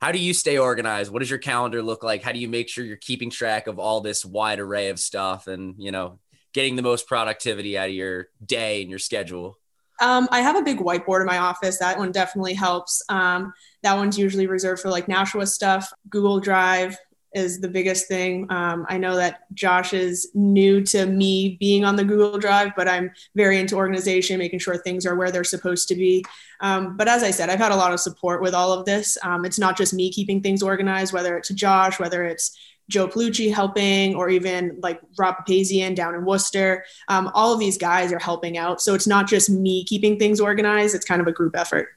[0.00, 1.12] how do you stay organized?
[1.12, 2.22] What does your calendar look like?
[2.22, 5.46] How do you make sure you're keeping track of all this wide array of stuff
[5.46, 6.18] and, you know,
[6.52, 9.58] getting the most productivity out of your day and your schedule?
[10.00, 11.78] Um, I have a big whiteboard in my office.
[11.78, 13.02] That one definitely helps.
[13.08, 13.52] Um,
[13.82, 16.98] that one's usually reserved for like Nashua stuff, Google Drive,
[17.34, 18.46] is the biggest thing.
[18.50, 22.88] Um, I know that Josh is new to me being on the Google Drive, but
[22.88, 26.24] I'm very into organization, making sure things are where they're supposed to be.
[26.60, 29.16] Um, but as I said, I've had a lot of support with all of this.
[29.22, 32.56] Um, it's not just me keeping things organized, whether it's Josh, whether it's
[32.88, 36.84] Joe Palucci helping, or even like Rob Papazian down in Worcester.
[37.08, 38.80] Um, all of these guys are helping out.
[38.80, 41.88] So it's not just me keeping things organized, it's kind of a group effort.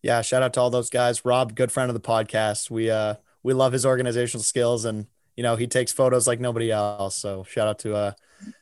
[0.00, 1.24] Yeah, shout out to all those guys.
[1.24, 2.70] Rob, good friend of the podcast.
[2.70, 3.16] We uh
[3.48, 7.16] we love his organizational skills and you know, he takes photos like nobody else.
[7.16, 8.12] So shout out to uh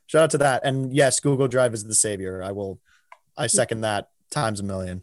[0.06, 0.64] shout out to that.
[0.64, 2.40] And yes, Google Drive is the savior.
[2.40, 2.78] I will
[3.36, 5.02] I second that times a million.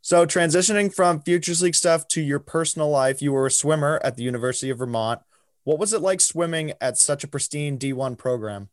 [0.00, 4.16] So transitioning from Futures League stuff to your personal life, you were a swimmer at
[4.16, 5.20] the University of Vermont.
[5.64, 8.70] What was it like swimming at such a pristine D1 program?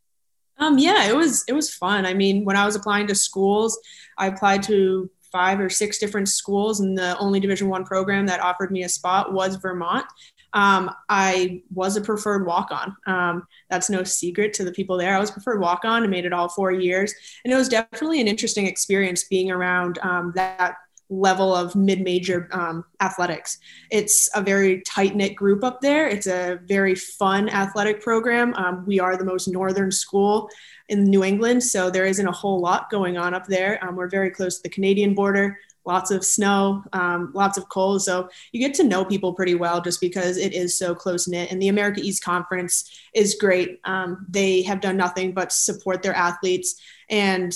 [0.58, 2.06] Um, yeah, it was it was fun.
[2.06, 3.78] I mean, when I was applying to schools,
[4.16, 8.40] I applied to five or six different schools, and the only Division One program that
[8.40, 10.06] offered me a spot was Vermont.
[10.52, 12.94] Um, I was a preferred walk on.
[13.06, 15.16] Um, that's no secret to the people there.
[15.16, 17.14] I was preferred walk on and made it all four years.
[17.44, 20.76] And it was definitely an interesting experience being around um, that
[21.08, 23.58] level of mid-major um, athletics.
[23.90, 26.08] It's a very tight-knit group up there.
[26.08, 28.54] It's a very fun athletic program.
[28.54, 30.48] Um, we are the most northern school
[30.88, 33.82] in New England, so there isn't a whole lot going on up there.
[33.84, 35.58] Um, we're very close to the Canadian border.
[35.84, 38.02] Lots of snow, um, lots of cold.
[38.02, 41.50] So you get to know people pretty well just because it is so close knit.
[41.50, 43.80] And the America East Conference is great.
[43.84, 47.52] Um, they have done nothing but support their athletes, and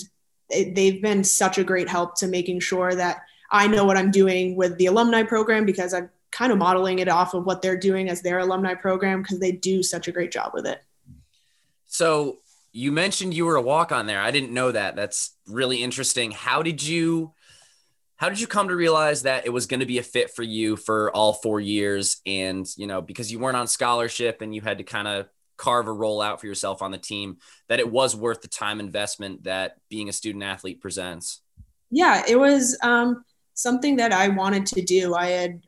[0.51, 4.57] they've been such a great help to making sure that I know what I'm doing
[4.57, 8.09] with the alumni program because I'm kind of modeling it off of what they're doing
[8.09, 10.83] as their alumni program because they do such a great job with it.
[11.87, 12.39] So
[12.77, 14.21] you mentioned you were a walk on there.
[14.21, 14.97] I didn't know that.
[14.97, 16.31] That's really interesting.
[16.31, 17.33] How did you
[18.17, 20.43] how did you come to realize that it was going to be a fit for
[20.43, 24.63] you for all 4 years and, you know, because you weren't on scholarship and you
[24.63, 27.37] had to kind of carve a role out for yourself on the team
[27.69, 31.43] that it was worth the time investment that being a student athlete presents?
[31.91, 35.15] Yeah, it was um something that I wanted to do.
[35.15, 35.63] I had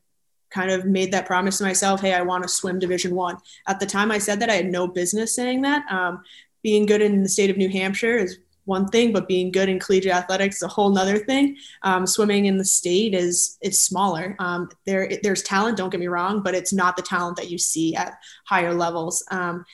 [0.51, 3.79] kind of made that promise to myself hey i want to swim division one at
[3.79, 6.23] the time i said that i had no business saying that um,
[6.69, 9.81] being good in the state of new hampshire is one thing but being good in
[9.81, 11.57] collegiate athletics is a whole nother thing.
[11.83, 14.37] Um, swimming in the state is it's smaller.
[14.39, 17.57] Um, there there's talent don't get me wrong but it's not the talent that you
[17.57, 19.25] see at higher levels.
[19.31, 19.65] Um,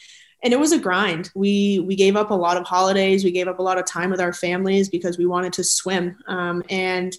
[0.45, 1.33] and it was a grind.
[1.35, 3.25] We we gave up a lot of holidays.
[3.25, 6.17] We gave up a lot of time with our families because we wanted to swim.
[6.29, 7.13] Um, and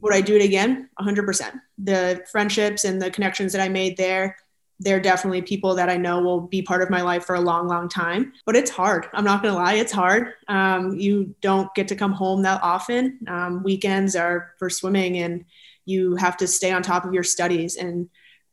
[0.00, 0.88] would I do it again?
[1.00, 1.60] 100%.
[1.78, 4.36] The friendships and the connections that I made there,
[4.80, 7.66] they're definitely people that I know will be part of my life for a long,
[7.66, 8.32] long time.
[8.46, 9.06] But it's hard.
[9.12, 10.34] I'm not going to lie, it's hard.
[10.46, 13.18] Um, you don't get to come home that often.
[13.26, 15.44] Um, weekends are for swimming, and
[15.84, 17.76] you have to stay on top of your studies.
[17.76, 18.08] And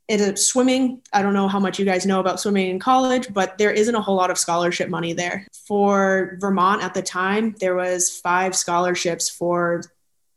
[0.07, 3.57] it, swimming, I don't know how much you guys know about swimming in college, but
[3.57, 5.47] there isn't a whole lot of scholarship money there.
[5.67, 9.83] For Vermont at the time, there was five scholarships for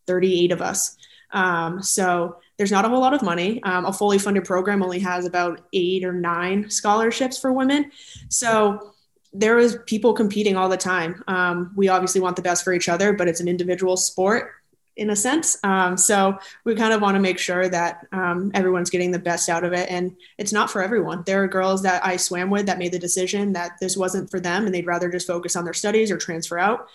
[0.06, 0.97] 38 of us.
[1.32, 3.62] Um, so there's not a whole lot of money.
[3.62, 7.90] Um, a fully funded program only has about eight or nine scholarships for women.
[8.28, 8.92] So
[9.32, 11.22] there is people competing all the time.
[11.28, 14.52] Um, we obviously want the best for each other, but it's an individual sport
[14.96, 15.56] in a sense.
[15.62, 19.48] Um, so we kind of want to make sure that um, everyone's getting the best
[19.48, 19.88] out of it.
[19.88, 21.22] And it's not for everyone.
[21.24, 24.40] There are girls that I swam with that made the decision that this wasn't for
[24.40, 26.88] them and they'd rather just focus on their studies or transfer out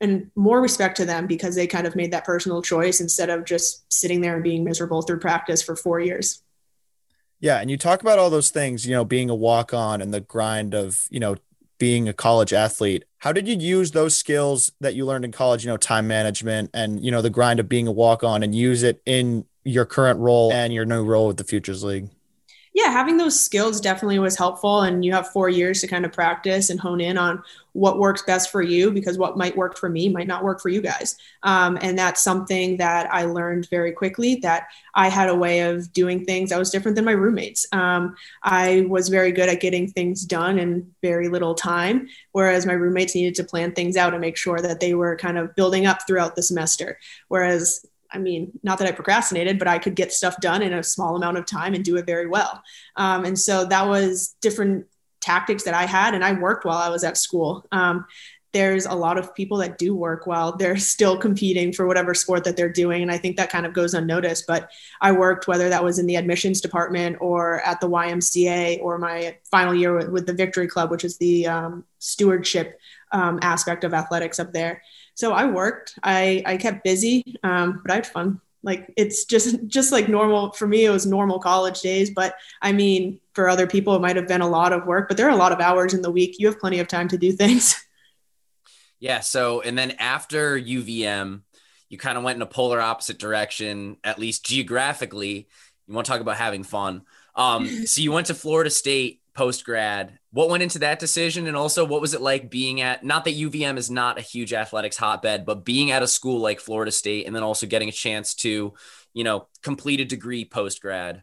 [0.00, 3.44] and more respect to them because they kind of made that personal choice instead of
[3.44, 6.42] just sitting there and being miserable through practice for four years.
[7.40, 7.58] Yeah.
[7.58, 10.20] And you talk about all those things, you know, being a walk on and the
[10.20, 11.36] grind of, you know,
[11.78, 13.04] being a college athlete.
[13.18, 16.70] How did you use those skills that you learned in college, you know, time management
[16.72, 19.84] and, you know, the grind of being a walk on and use it in your
[19.84, 22.08] current role and your new role with the Futures League?
[22.74, 24.80] Yeah, having those skills definitely was helpful.
[24.82, 27.40] And you have four years to kind of practice and hone in on
[27.72, 30.70] what works best for you because what might work for me might not work for
[30.70, 31.16] you guys.
[31.44, 35.92] Um, and that's something that I learned very quickly that I had a way of
[35.92, 37.64] doing things that was different than my roommates.
[37.70, 42.72] Um, I was very good at getting things done in very little time, whereas my
[42.72, 45.86] roommates needed to plan things out and make sure that they were kind of building
[45.86, 46.98] up throughout the semester.
[47.28, 50.82] Whereas I mean, not that I procrastinated, but I could get stuff done in a
[50.82, 52.62] small amount of time and do it very well.
[52.96, 54.86] Um, and so that was different
[55.20, 57.66] tactics that I had, and I worked while I was at school.
[57.72, 58.06] Um,
[58.52, 62.44] there's a lot of people that do work while they're still competing for whatever sport
[62.44, 63.02] that they're doing.
[63.02, 64.46] And I think that kind of goes unnoticed.
[64.46, 68.96] But I worked, whether that was in the admissions department or at the YMCA or
[68.96, 72.78] my final year with, with the Victory Club, which is the um, stewardship
[73.10, 74.80] um, aspect of athletics up there
[75.14, 75.98] so I worked.
[76.02, 80.50] I I kept busy, um, but I had fun like it's just just like normal
[80.52, 84.16] for me it was normal college days but i mean for other people it might
[84.16, 86.10] have been a lot of work but there are a lot of hours in the
[86.10, 87.86] week you have plenty of time to do things
[88.98, 91.42] yeah so and then after uvm
[91.90, 95.46] you kind of went in a polar opposite direction at least geographically
[95.86, 97.02] you want to talk about having fun
[97.36, 100.18] um so you went to florida state post grad.
[100.34, 101.46] What went into that decision?
[101.46, 104.52] And also, what was it like being at, not that UVM is not a huge
[104.52, 107.92] athletics hotbed, but being at a school like Florida State and then also getting a
[107.92, 108.74] chance to,
[109.12, 111.22] you know, complete a degree post grad?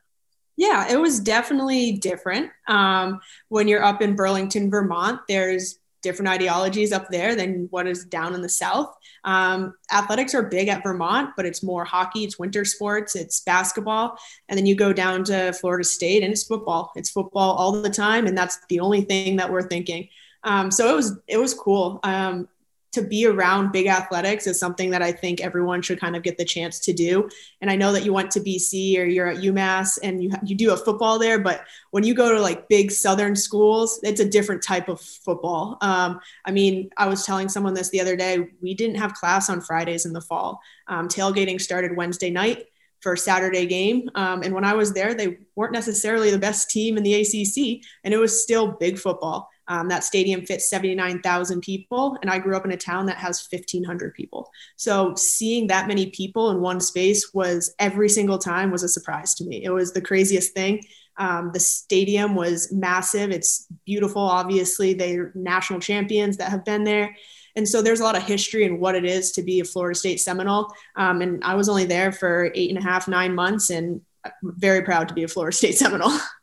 [0.55, 2.51] Yeah, it was definitely different.
[2.69, 3.19] Um,
[3.49, 8.33] when you're up in Burlington, Vermont, there's different ideologies up there than what is down
[8.33, 8.95] in the South.
[9.23, 14.17] Um, athletics are big at Vermont, but it's more hockey, it's winter sports, it's basketball.
[14.49, 16.91] And then you go down to Florida State and it's football.
[16.95, 18.27] It's football all the time.
[18.27, 20.09] And that's the only thing that we're thinking.
[20.43, 21.99] Um, so it was, it was cool.
[22.03, 22.47] Um,
[22.91, 26.37] to be around big athletics is something that I think everyone should kind of get
[26.37, 27.29] the chance to do.
[27.61, 30.55] And I know that you went to BC or you're at UMass and you you
[30.55, 34.29] do a football there, but when you go to like big Southern schools, it's a
[34.29, 35.77] different type of football.
[35.81, 38.49] Um, I mean, I was telling someone this the other day.
[38.61, 40.59] We didn't have class on Fridays in the fall.
[40.87, 42.67] Um, tailgating started Wednesday night
[43.01, 44.09] for Saturday game.
[44.15, 47.83] Um, and when I was there, they weren't necessarily the best team in the ACC,
[48.03, 49.49] and it was still big football.
[49.71, 53.47] Um, that stadium fits 79,000 people, and I grew up in a town that has
[53.49, 54.51] 1,500 people.
[54.75, 59.33] So seeing that many people in one space was every single time was a surprise
[59.35, 59.63] to me.
[59.63, 60.83] It was the craziest thing.
[61.15, 63.31] Um, the stadium was massive.
[63.31, 64.21] It's beautiful.
[64.21, 67.15] Obviously, they're national champions that have been there.
[67.55, 69.97] And so there's a lot of history in what it is to be a Florida
[69.97, 70.67] State Seminole.
[70.97, 74.31] Um, and I was only there for eight and a half, nine months, and I'm
[74.43, 76.19] very proud to be a Florida State Seminole.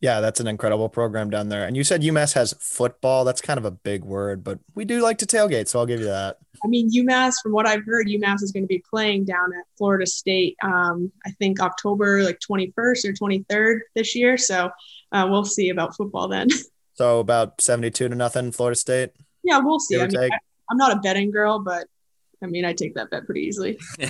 [0.00, 1.66] Yeah, that's an incredible program down there.
[1.66, 3.24] And you said UMass has football.
[3.24, 5.98] That's kind of a big word, but we do like to tailgate, so I'll give
[5.98, 6.38] you that.
[6.64, 9.64] I mean, UMass, from what I've heard, UMass is going to be playing down at
[9.76, 10.56] Florida State.
[10.62, 14.38] Um, I think October like 21st or 23rd this year.
[14.38, 14.70] So
[15.10, 16.48] uh, we'll see about football then.
[16.94, 19.10] So about 72 to nothing, Florida State.
[19.44, 20.00] Yeah, we'll see.
[20.00, 20.30] I mean, I,
[20.68, 21.86] I'm not a betting girl, but
[22.42, 23.78] I mean, I take that bet pretty easily.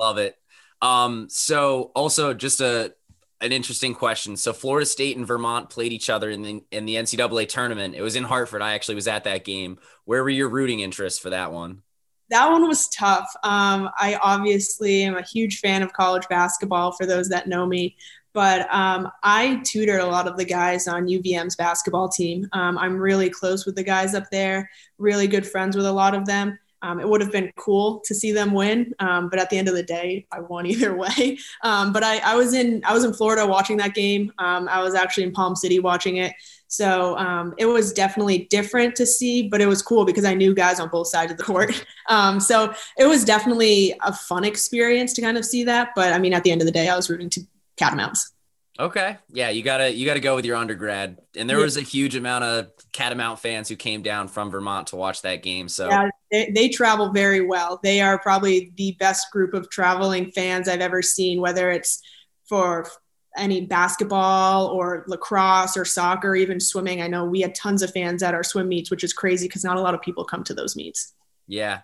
[0.00, 0.34] Love it.
[0.82, 2.94] Um, so also just a
[3.40, 4.36] an interesting question.
[4.36, 7.94] So Florida State and Vermont played each other in the in the NCAA tournament.
[7.94, 8.62] It was in Hartford.
[8.62, 9.78] I actually was at that game.
[10.04, 11.82] Where were your rooting interests for that one?
[12.30, 13.30] That one was tough.
[13.42, 16.92] Um, I obviously am a huge fan of college basketball.
[16.92, 17.96] For those that know me,
[18.34, 22.46] but um, I tutored a lot of the guys on UVM's basketball team.
[22.52, 24.68] Um, I'm really close with the guys up there.
[24.98, 26.58] Really good friends with a lot of them.
[26.82, 29.68] Um, it would have been cool to see them win, um, but at the end
[29.68, 31.38] of the day, I won either way.
[31.62, 34.32] Um, but I, I, was in I was in Florida watching that game.
[34.38, 36.34] Um, I was actually in Palm City watching it,
[36.68, 39.48] so um, it was definitely different to see.
[39.48, 41.84] But it was cool because I knew guys on both sides of the court.
[42.10, 45.90] Um, so it was definitely a fun experience to kind of see that.
[45.94, 47.42] But I mean, at the end of the day, I was rooting to
[47.76, 48.32] Catamounts.
[48.80, 49.16] Okay.
[49.30, 51.18] Yeah, you gotta you gotta go with your undergrad.
[51.36, 51.64] And there yeah.
[51.64, 55.42] was a huge amount of Catamount fans who came down from Vermont to watch that
[55.42, 55.68] game.
[55.68, 57.80] So yeah, they, they travel very well.
[57.82, 62.00] They are probably the best group of traveling fans I've ever seen, whether it's
[62.48, 62.88] for
[63.36, 67.02] any basketball or lacrosse or soccer, even swimming.
[67.02, 69.64] I know we had tons of fans at our swim meets, which is crazy because
[69.64, 71.14] not a lot of people come to those meets.
[71.48, 71.80] Yeah.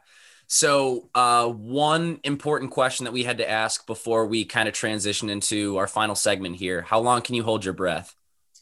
[0.55, 5.29] So, uh, one important question that we had to ask before we kind of transition
[5.29, 8.14] into our final segment here How long can you hold your breath?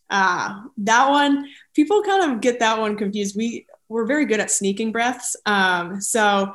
[0.08, 3.36] Ah, uh, that one, people kind of get that one confused.
[3.36, 5.36] We, we're very good at sneaking breaths.
[5.44, 6.54] Um, so,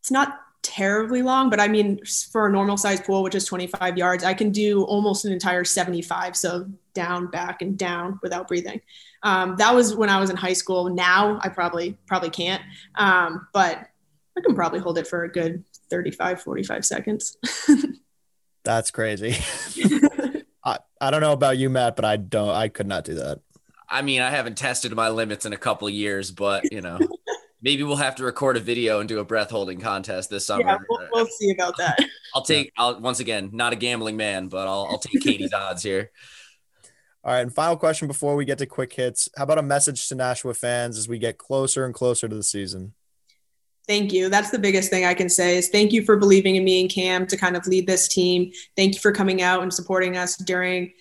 [0.00, 2.00] it's not terribly long, but I mean,
[2.32, 5.64] for a normal size pool, which is 25 yards, I can do almost an entire
[5.64, 6.38] 75.
[6.38, 8.80] So, down, back, and down without breathing.
[9.24, 10.88] Um, that was when I was in high school.
[10.88, 12.62] Now I probably probably can't.
[12.94, 13.88] Um, but
[14.36, 17.36] I can probably hold it for a good 35, 45 seconds.
[18.64, 19.36] That's crazy.
[20.64, 23.40] I, I don't know about you, Matt, but I don't, I could not do that.
[23.88, 26.98] I mean, I haven't tested my limits in a couple years, but you know,
[27.62, 30.62] maybe we'll have to record a video and do a breath holding contest this summer.
[30.62, 31.98] Yeah, we'll, we'll see about that.
[32.34, 35.82] I'll take, I'll once again, not a gambling man, but I'll, I'll take Katie's odds
[35.82, 36.10] here.
[37.22, 37.40] All right.
[37.40, 39.30] And final question before we get to quick hits.
[39.36, 42.42] How about a message to Nashua fans as we get closer and closer to the
[42.42, 42.92] season?
[43.86, 44.30] Thank you.
[44.30, 46.90] That's the biggest thing I can say is thank you for believing in me and
[46.90, 48.50] Cam to kind of lead this team.
[48.76, 50.92] Thank you for coming out and supporting us during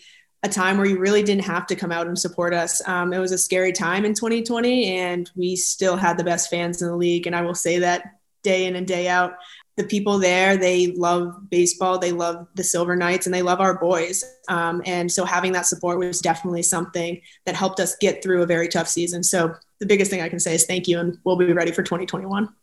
[0.44, 2.86] a time where you really didn't have to come out and support us.
[2.86, 6.82] Um, it was a scary time in 2020, and we still had the best fans
[6.82, 7.26] in the league.
[7.26, 8.04] And I will say that
[8.44, 9.36] day in and day out.
[9.78, 13.80] The people there, they love baseball, they love the Silver Knights, and they love our
[13.80, 14.24] boys.
[14.50, 18.46] Um, and so having that support was definitely something that helped us get through a
[18.46, 19.24] very tough season.
[19.24, 21.82] So the biggest thing I can say is thank you, and we'll be ready for
[21.82, 22.54] 2021.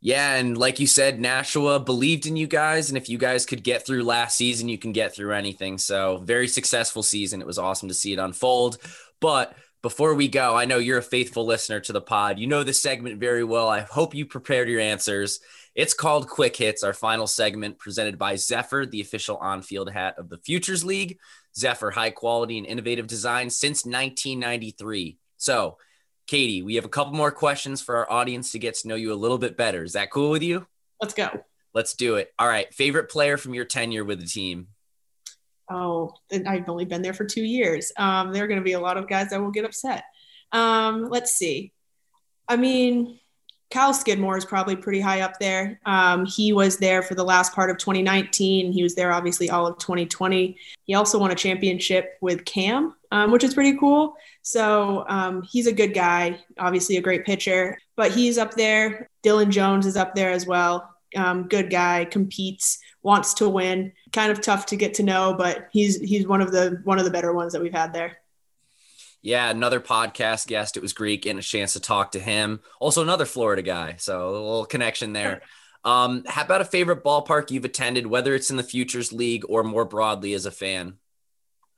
[0.00, 3.64] Yeah, and like you said, Nashua believed in you guys, and if you guys could
[3.64, 5.78] get through last season, you can get through anything.
[5.78, 7.40] So, very successful season.
[7.40, 8.78] It was awesome to see it unfold.
[9.20, 12.38] But before we go, I know you're a faithful listener to the pod.
[12.38, 13.68] You know this segment very well.
[13.68, 15.40] I hope you prepared your answers.
[15.74, 20.16] It's called Quick Hits, our final segment presented by Zephyr, the official on field hat
[20.18, 21.18] of the Futures League.
[21.56, 25.18] Zephyr, high quality and innovative design since 1993.
[25.36, 25.78] So,
[26.26, 29.12] Katie, we have a couple more questions for our audience to get to know you
[29.12, 29.84] a little bit better.
[29.84, 30.66] Is that cool with you?
[31.00, 31.44] Let's go.
[31.72, 32.32] Let's do it.
[32.38, 32.72] All right.
[32.74, 34.68] Favorite player from your tenure with the team?
[35.70, 37.92] Oh, I've only been there for two years.
[37.96, 40.04] Um, there are going to be a lot of guys that will get upset.
[40.52, 41.72] Um, let's see.
[42.48, 43.18] I mean,
[43.70, 45.80] Kyle Skidmore is probably pretty high up there.
[45.86, 48.72] Um, he was there for the last part of 2019.
[48.72, 50.56] He was there obviously all of 2020.
[50.84, 54.14] He also won a championship with Cam, um, which is pretty cool.
[54.46, 59.10] So um, he's a good guy, obviously a great pitcher, but he's up there.
[59.24, 60.88] Dylan Jones is up there as well.
[61.16, 63.90] Um, good guy, competes, wants to win.
[64.12, 67.04] Kind of tough to get to know, but he's he's one of the one of
[67.04, 68.18] the better ones that we've had there.
[69.20, 70.76] Yeah, another podcast guest.
[70.76, 72.60] It was Greek, and a chance to talk to him.
[72.78, 73.96] Also, another Florida guy.
[73.98, 75.42] So a little connection there.
[75.84, 79.64] Um, how about a favorite ballpark you've attended, whether it's in the Futures League or
[79.64, 80.98] more broadly as a fan?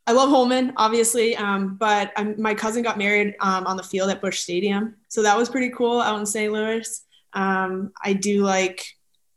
[0.09, 4.09] I love Holman, obviously, um, but I'm, my cousin got married um, on the field
[4.09, 6.51] at Busch Stadium, so that was pretty cool out in St.
[6.51, 7.05] Louis.
[7.35, 8.87] Um, I do like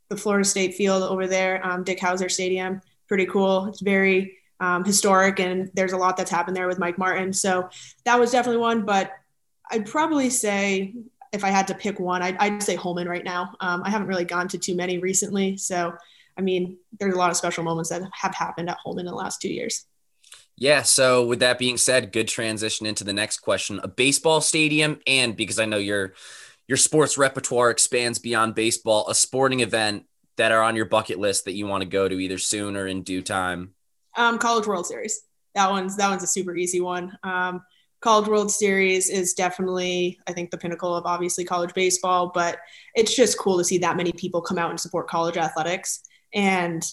[0.07, 3.65] the Florida State field over there, um, Dick Howser Stadium, pretty cool.
[3.65, 7.33] It's very um, historic, and there's a lot that's happened there with Mike Martin.
[7.33, 7.67] So
[8.05, 8.85] that was definitely one.
[8.85, 9.11] But
[9.71, 10.95] I'd probably say
[11.33, 13.55] if I had to pick one, I'd, I'd say Holman right now.
[13.59, 15.93] Um, I haven't really gone to too many recently, so
[16.37, 19.17] I mean, there's a lot of special moments that have happened at Holman in the
[19.17, 19.85] last two years.
[20.61, 20.83] Yeah.
[20.83, 25.35] So, with that being said, good transition into the next question: a baseball stadium, and
[25.35, 26.13] because I know your
[26.67, 30.05] your sports repertoire expands beyond baseball, a sporting event
[30.37, 32.85] that are on your bucket list that you want to go to either soon or
[32.85, 33.73] in due time.
[34.15, 35.23] Um, College World Series.
[35.55, 37.17] That one's that one's a super easy one.
[37.23, 37.63] Um,
[38.01, 42.59] College World Series is definitely, I think, the pinnacle of obviously college baseball, but
[42.93, 46.03] it's just cool to see that many people come out and support college athletics.
[46.35, 46.85] And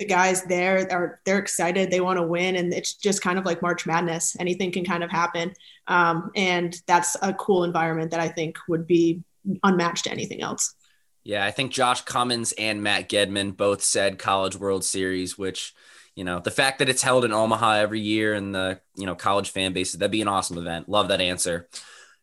[0.00, 3.44] the guys there are they're excited, they want to win, and it's just kind of
[3.44, 4.34] like March Madness.
[4.40, 5.52] Anything can kind of happen,
[5.86, 9.22] um, and that's a cool environment that I think would be
[9.62, 10.74] unmatched to anything else.
[11.22, 15.74] Yeah, I think Josh Cummins and Matt Gedman both said College World Series, which
[16.16, 19.14] you know, the fact that it's held in Omaha every year and the, you know,
[19.14, 20.88] college fan bases, that'd be an awesome event.
[20.88, 21.68] Love that answer.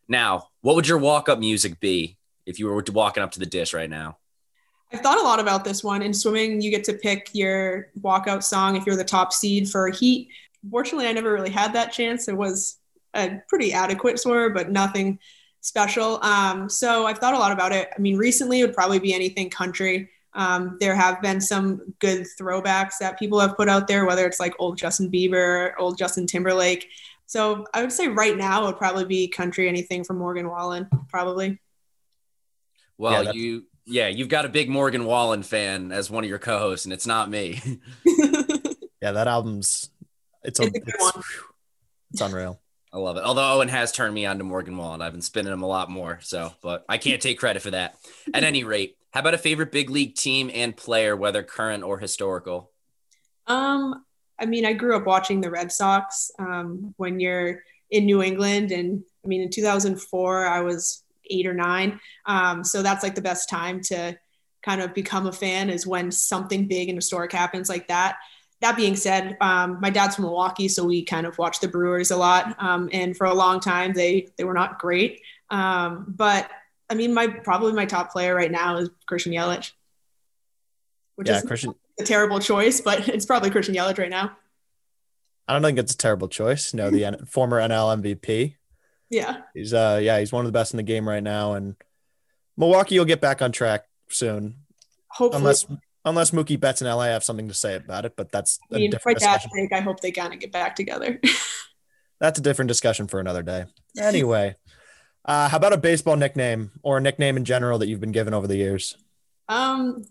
[0.06, 3.46] Now, what would your walk up music be if you were walking up to the
[3.46, 4.18] dish right now?
[4.92, 6.02] I've thought a lot about this one.
[6.02, 9.88] In swimming, you get to pick your walkout song if you're the top seed for
[9.88, 10.28] a heat.
[10.70, 12.28] Fortunately, I never really had that chance.
[12.28, 12.78] It was
[13.14, 15.18] a pretty adequate swimmer, but nothing
[15.60, 16.22] special.
[16.22, 17.90] Um, so I've thought a lot about it.
[17.94, 20.08] I mean, recently it would probably be anything country.
[20.34, 24.40] Um, there have been some good throwbacks that people have put out there, whether it's
[24.40, 26.88] like old Justin Bieber, old Justin Timberlake.
[27.26, 30.88] So I would say right now it would probably be country, anything from Morgan Wallen,
[31.08, 31.58] probably.
[32.96, 36.38] Well, yeah, you, yeah, you've got a big Morgan Wallen fan as one of your
[36.38, 37.60] co-hosts, and it's not me.
[39.00, 39.90] yeah, that album's
[40.44, 41.18] it's, it's, a, it's,
[42.12, 42.60] it's unreal.
[42.92, 43.24] I love it.
[43.24, 45.90] Although Owen has turned me on to Morgan Wallen, I've been spinning him a lot
[45.90, 46.18] more.
[46.22, 47.96] So, but I can't take credit for that.
[48.32, 51.98] At any rate, how about a favorite big league team and player, whether current or
[51.98, 52.70] historical?
[53.46, 54.04] Um,
[54.38, 56.30] I mean, I grew up watching the Red Sox.
[56.38, 61.54] Um, when you're in New England, and I mean, in 2004, I was eight or
[61.54, 62.00] nine.
[62.26, 64.18] Um, so that's like the best time to
[64.62, 68.16] kind of become a fan is when something big and historic happens like that.
[68.60, 72.10] That being said, um, my dad's from Milwaukee, so we kind of watch the Brewers
[72.10, 72.56] a lot.
[72.58, 75.20] Um, and for a long time, they they were not great.
[75.48, 76.50] Um, but
[76.90, 79.70] I mean, my probably my top player right now is Christian Yelich,
[81.14, 84.36] which yeah, is Christian a terrible choice, but it's probably Christian Yelich right now.
[85.46, 86.74] I don't think it's a terrible choice.
[86.74, 88.56] No, the former NL MVP.
[89.10, 89.42] Yeah.
[89.54, 91.76] He's uh yeah, he's one of the best in the game right now and
[92.56, 94.56] Milwaukee will get back on track soon.
[95.08, 95.40] Hopefully.
[95.40, 95.66] Unless
[96.04, 98.92] unless Mookie Betts and LA have something to say about it, but that's I mean,
[98.92, 101.20] for dad's sake, I hope they kind of get back together.
[102.20, 103.66] that's a different discussion for another day.
[103.96, 104.56] Anyway,
[105.24, 108.34] uh, how about a baseball nickname or a nickname in general that you've been given
[108.34, 108.96] over the years?
[109.48, 110.04] Um,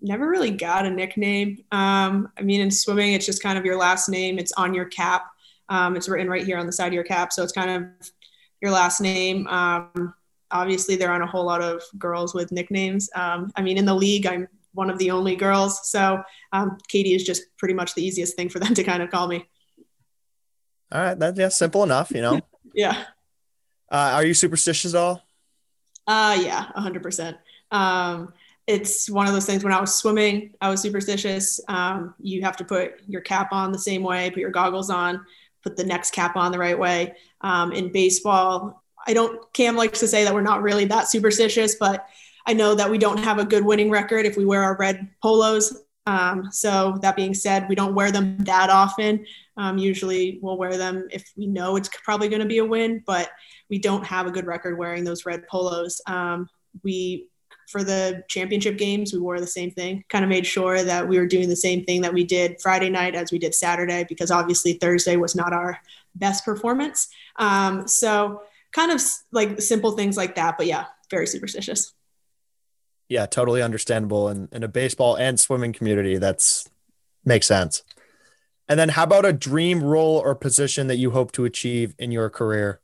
[0.00, 1.64] never really got a nickname.
[1.70, 4.38] Um, I mean, in swimming, it's just kind of your last name.
[4.38, 5.26] It's on your cap.
[5.68, 8.10] Um, it's written right here on the side of your cap, so it's kind of
[8.60, 9.46] your last name.
[9.48, 10.14] Um,
[10.50, 13.10] obviously, there aren't a whole lot of girls with nicknames.
[13.14, 17.14] Um, I mean, in the league, I'm one of the only girls, so um, Katie
[17.14, 19.48] is just pretty much the easiest thing for them to kind of call me.
[20.92, 22.40] All right, that's yeah, simple enough, you know.
[22.74, 23.04] yeah.
[23.90, 25.22] Uh, are you superstitious at all?
[26.06, 27.36] Uh, yeah, 100%.
[27.70, 28.32] Um,
[28.66, 31.60] it's one of those things when I was swimming, I was superstitious.
[31.68, 35.24] Um, you have to put your cap on the same way, put your goggles on,
[35.62, 37.14] put the next cap on the right way.
[37.40, 41.76] Um, in baseball, I don't, Cam likes to say that we're not really that superstitious,
[41.76, 42.06] but
[42.46, 45.08] I know that we don't have a good winning record if we wear our red
[45.22, 45.84] polos.
[46.06, 49.24] Um, so that being said, we don't wear them that often.
[49.56, 53.02] Um, usually we'll wear them if we know it's probably going to be a win,
[53.06, 53.30] but
[53.68, 56.00] we don't have a good record wearing those red polos.
[56.06, 56.48] Um,
[56.82, 57.28] we
[57.68, 60.02] for the championship games, we wore the same thing.
[60.08, 62.90] Kind of made sure that we were doing the same thing that we did Friday
[62.90, 65.78] night as we did Saturday, because obviously Thursday was not our
[66.14, 67.08] best performance.
[67.36, 68.42] Um, so
[68.72, 69.02] kind of
[69.32, 70.56] like simple things like that.
[70.56, 71.92] But yeah, very superstitious.
[73.08, 74.28] Yeah, totally understandable.
[74.28, 76.68] And in a baseball and swimming community, that's
[77.24, 77.82] makes sense.
[78.68, 82.12] And then how about a dream role or position that you hope to achieve in
[82.12, 82.80] your career?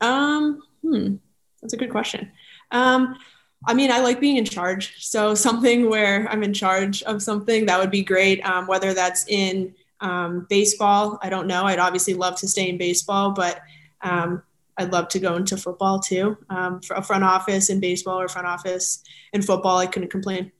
[0.00, 1.14] Um, hmm,
[1.62, 2.32] that's a good question.
[2.72, 3.16] Um,
[3.64, 4.94] I mean, I like being in charge.
[4.98, 8.44] So something where I'm in charge of something that would be great.
[8.44, 11.64] Um, whether that's in um, baseball, I don't know.
[11.64, 13.60] I'd obviously love to stay in baseball, but
[14.02, 14.42] um,
[14.76, 16.36] I'd love to go into football too.
[16.50, 20.52] Um, for a front office in baseball or front office in football, I couldn't complain.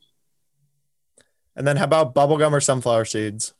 [1.54, 3.54] And then how about bubblegum or sunflower seeds?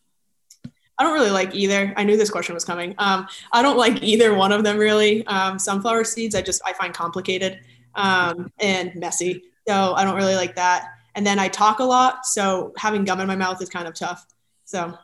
[0.99, 1.93] I don't really like either.
[1.97, 2.95] I knew this question was coming.
[2.99, 5.27] Um, I don't like either one of them really.
[5.27, 7.61] Um, sunflower seeds, I just I find complicated
[7.95, 9.43] um, and messy.
[9.69, 10.89] So I don't really like that.
[11.15, 13.95] And then I talk a lot, so having gum in my mouth is kind of
[13.95, 14.27] tough.
[14.65, 14.97] So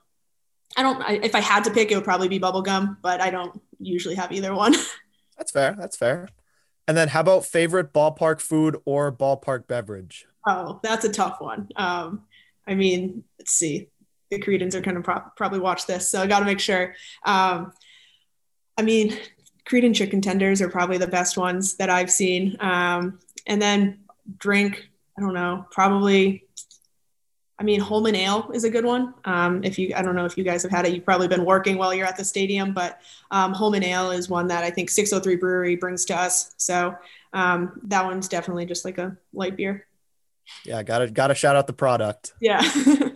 [0.76, 1.02] I don't.
[1.02, 3.60] I, if I had to pick, it would probably be bubble gum, but I don't
[3.78, 4.74] usually have either one.
[5.36, 5.74] That's fair.
[5.78, 6.28] That's fair.
[6.86, 10.26] And then how about favorite ballpark food or ballpark beverage?
[10.46, 11.68] Oh, that's a tough one.
[11.76, 12.22] Um,
[12.66, 13.88] I mean, let's see.
[14.30, 16.94] The Creedons are going to pro- probably watch this, so I got to make sure.
[17.24, 17.72] Um,
[18.76, 19.16] I mean,
[19.64, 22.56] Creedon chicken tenders are probably the best ones that I've seen.
[22.60, 24.00] Um, and then
[24.38, 26.44] drink, I don't know, probably.
[27.62, 29.14] I mean, Holman Ale is a good one.
[29.24, 30.92] Um, if you, I don't know if you guys have had it.
[30.92, 33.00] You've probably been working while you're at the stadium, but
[33.30, 36.54] um, Holman Ale is one that I think 603 Brewery brings to us.
[36.56, 36.96] So
[37.32, 39.86] um, that one's definitely just like a light beer.
[40.64, 42.34] Yeah, got to got to shout out the product.
[42.40, 42.68] Yeah.
[42.84, 43.12] and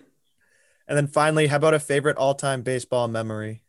[0.87, 3.65] then finally, how about a favorite all-time baseball memory?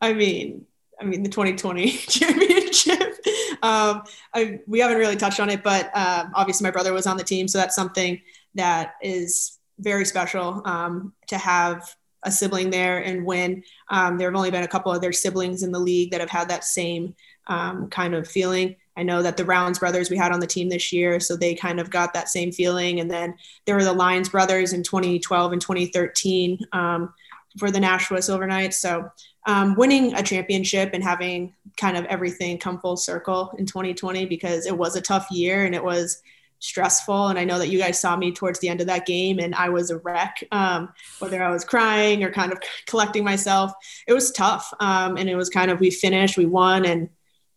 [0.00, 0.66] I mean,
[1.00, 3.14] I mean, the 2020 championship.
[3.62, 4.02] Um,
[4.34, 7.22] I, we haven't really touched on it, but uh, obviously my brother was on the
[7.22, 8.20] team, so that's something
[8.54, 11.94] that is very special um, to have
[12.24, 13.64] a sibling there and win.
[13.88, 16.30] Um, there have only been a couple of their siblings in the league that have
[16.30, 17.14] had that same
[17.48, 18.76] um, kind of feeling.
[18.96, 21.54] I know that the Rounds brothers we had on the team this year, so they
[21.54, 23.00] kind of got that same feeling.
[23.00, 23.34] And then
[23.64, 27.12] there were the Lyons brothers in 2012 and 2013 um,
[27.58, 28.80] for the Nashua Silver Knights.
[28.80, 29.10] So
[29.46, 34.66] um, winning a championship and having kind of everything come full circle in 2020 because
[34.66, 36.22] it was a tough year and it was
[36.62, 37.28] stressful.
[37.28, 39.52] And I know that you guys saw me towards the end of that game and
[39.54, 43.72] I was a wreck, um, whether I was crying or kind of collecting myself.
[44.06, 44.72] It was tough.
[44.78, 47.10] Um, and it was kind of, we finished, we won, and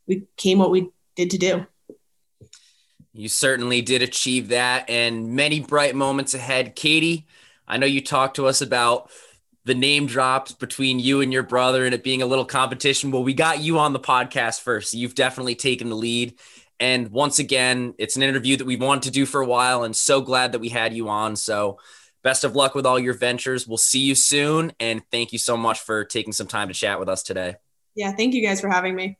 [0.08, 1.68] we came what we did to do.
[3.14, 6.76] You certainly did achieve that and many bright moments ahead.
[6.76, 7.28] Katie,
[7.68, 9.12] I know you talked to us about
[9.66, 13.12] the name drops between you and your brother and it being a little competition.
[13.12, 14.92] Well, we got you on the podcast first.
[14.92, 16.38] So you've definitely taken the lead.
[16.80, 19.96] And once again, it's an interview that we've wanted to do for a while and
[19.96, 21.36] so glad that we had you on.
[21.36, 21.80] So
[22.24, 23.68] best of luck with all your ventures.
[23.68, 24.74] We'll see you soon.
[24.80, 27.56] And thank you so much for taking some time to chat with us today.
[27.96, 29.18] Yeah, thank you guys for having me.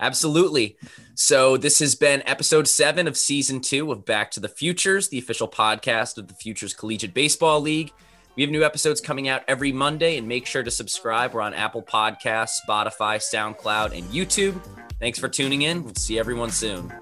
[0.00, 0.76] Absolutely.
[1.14, 5.18] So, this has been episode seven of season two of Back to the Futures, the
[5.18, 7.92] official podcast of the Futures Collegiate Baseball League.
[8.36, 11.34] We have new episodes coming out every Monday, and make sure to subscribe.
[11.34, 14.60] We're on Apple Podcasts, Spotify, SoundCloud, and YouTube.
[15.00, 15.84] Thanks for tuning in.
[15.84, 16.92] We'll see everyone soon.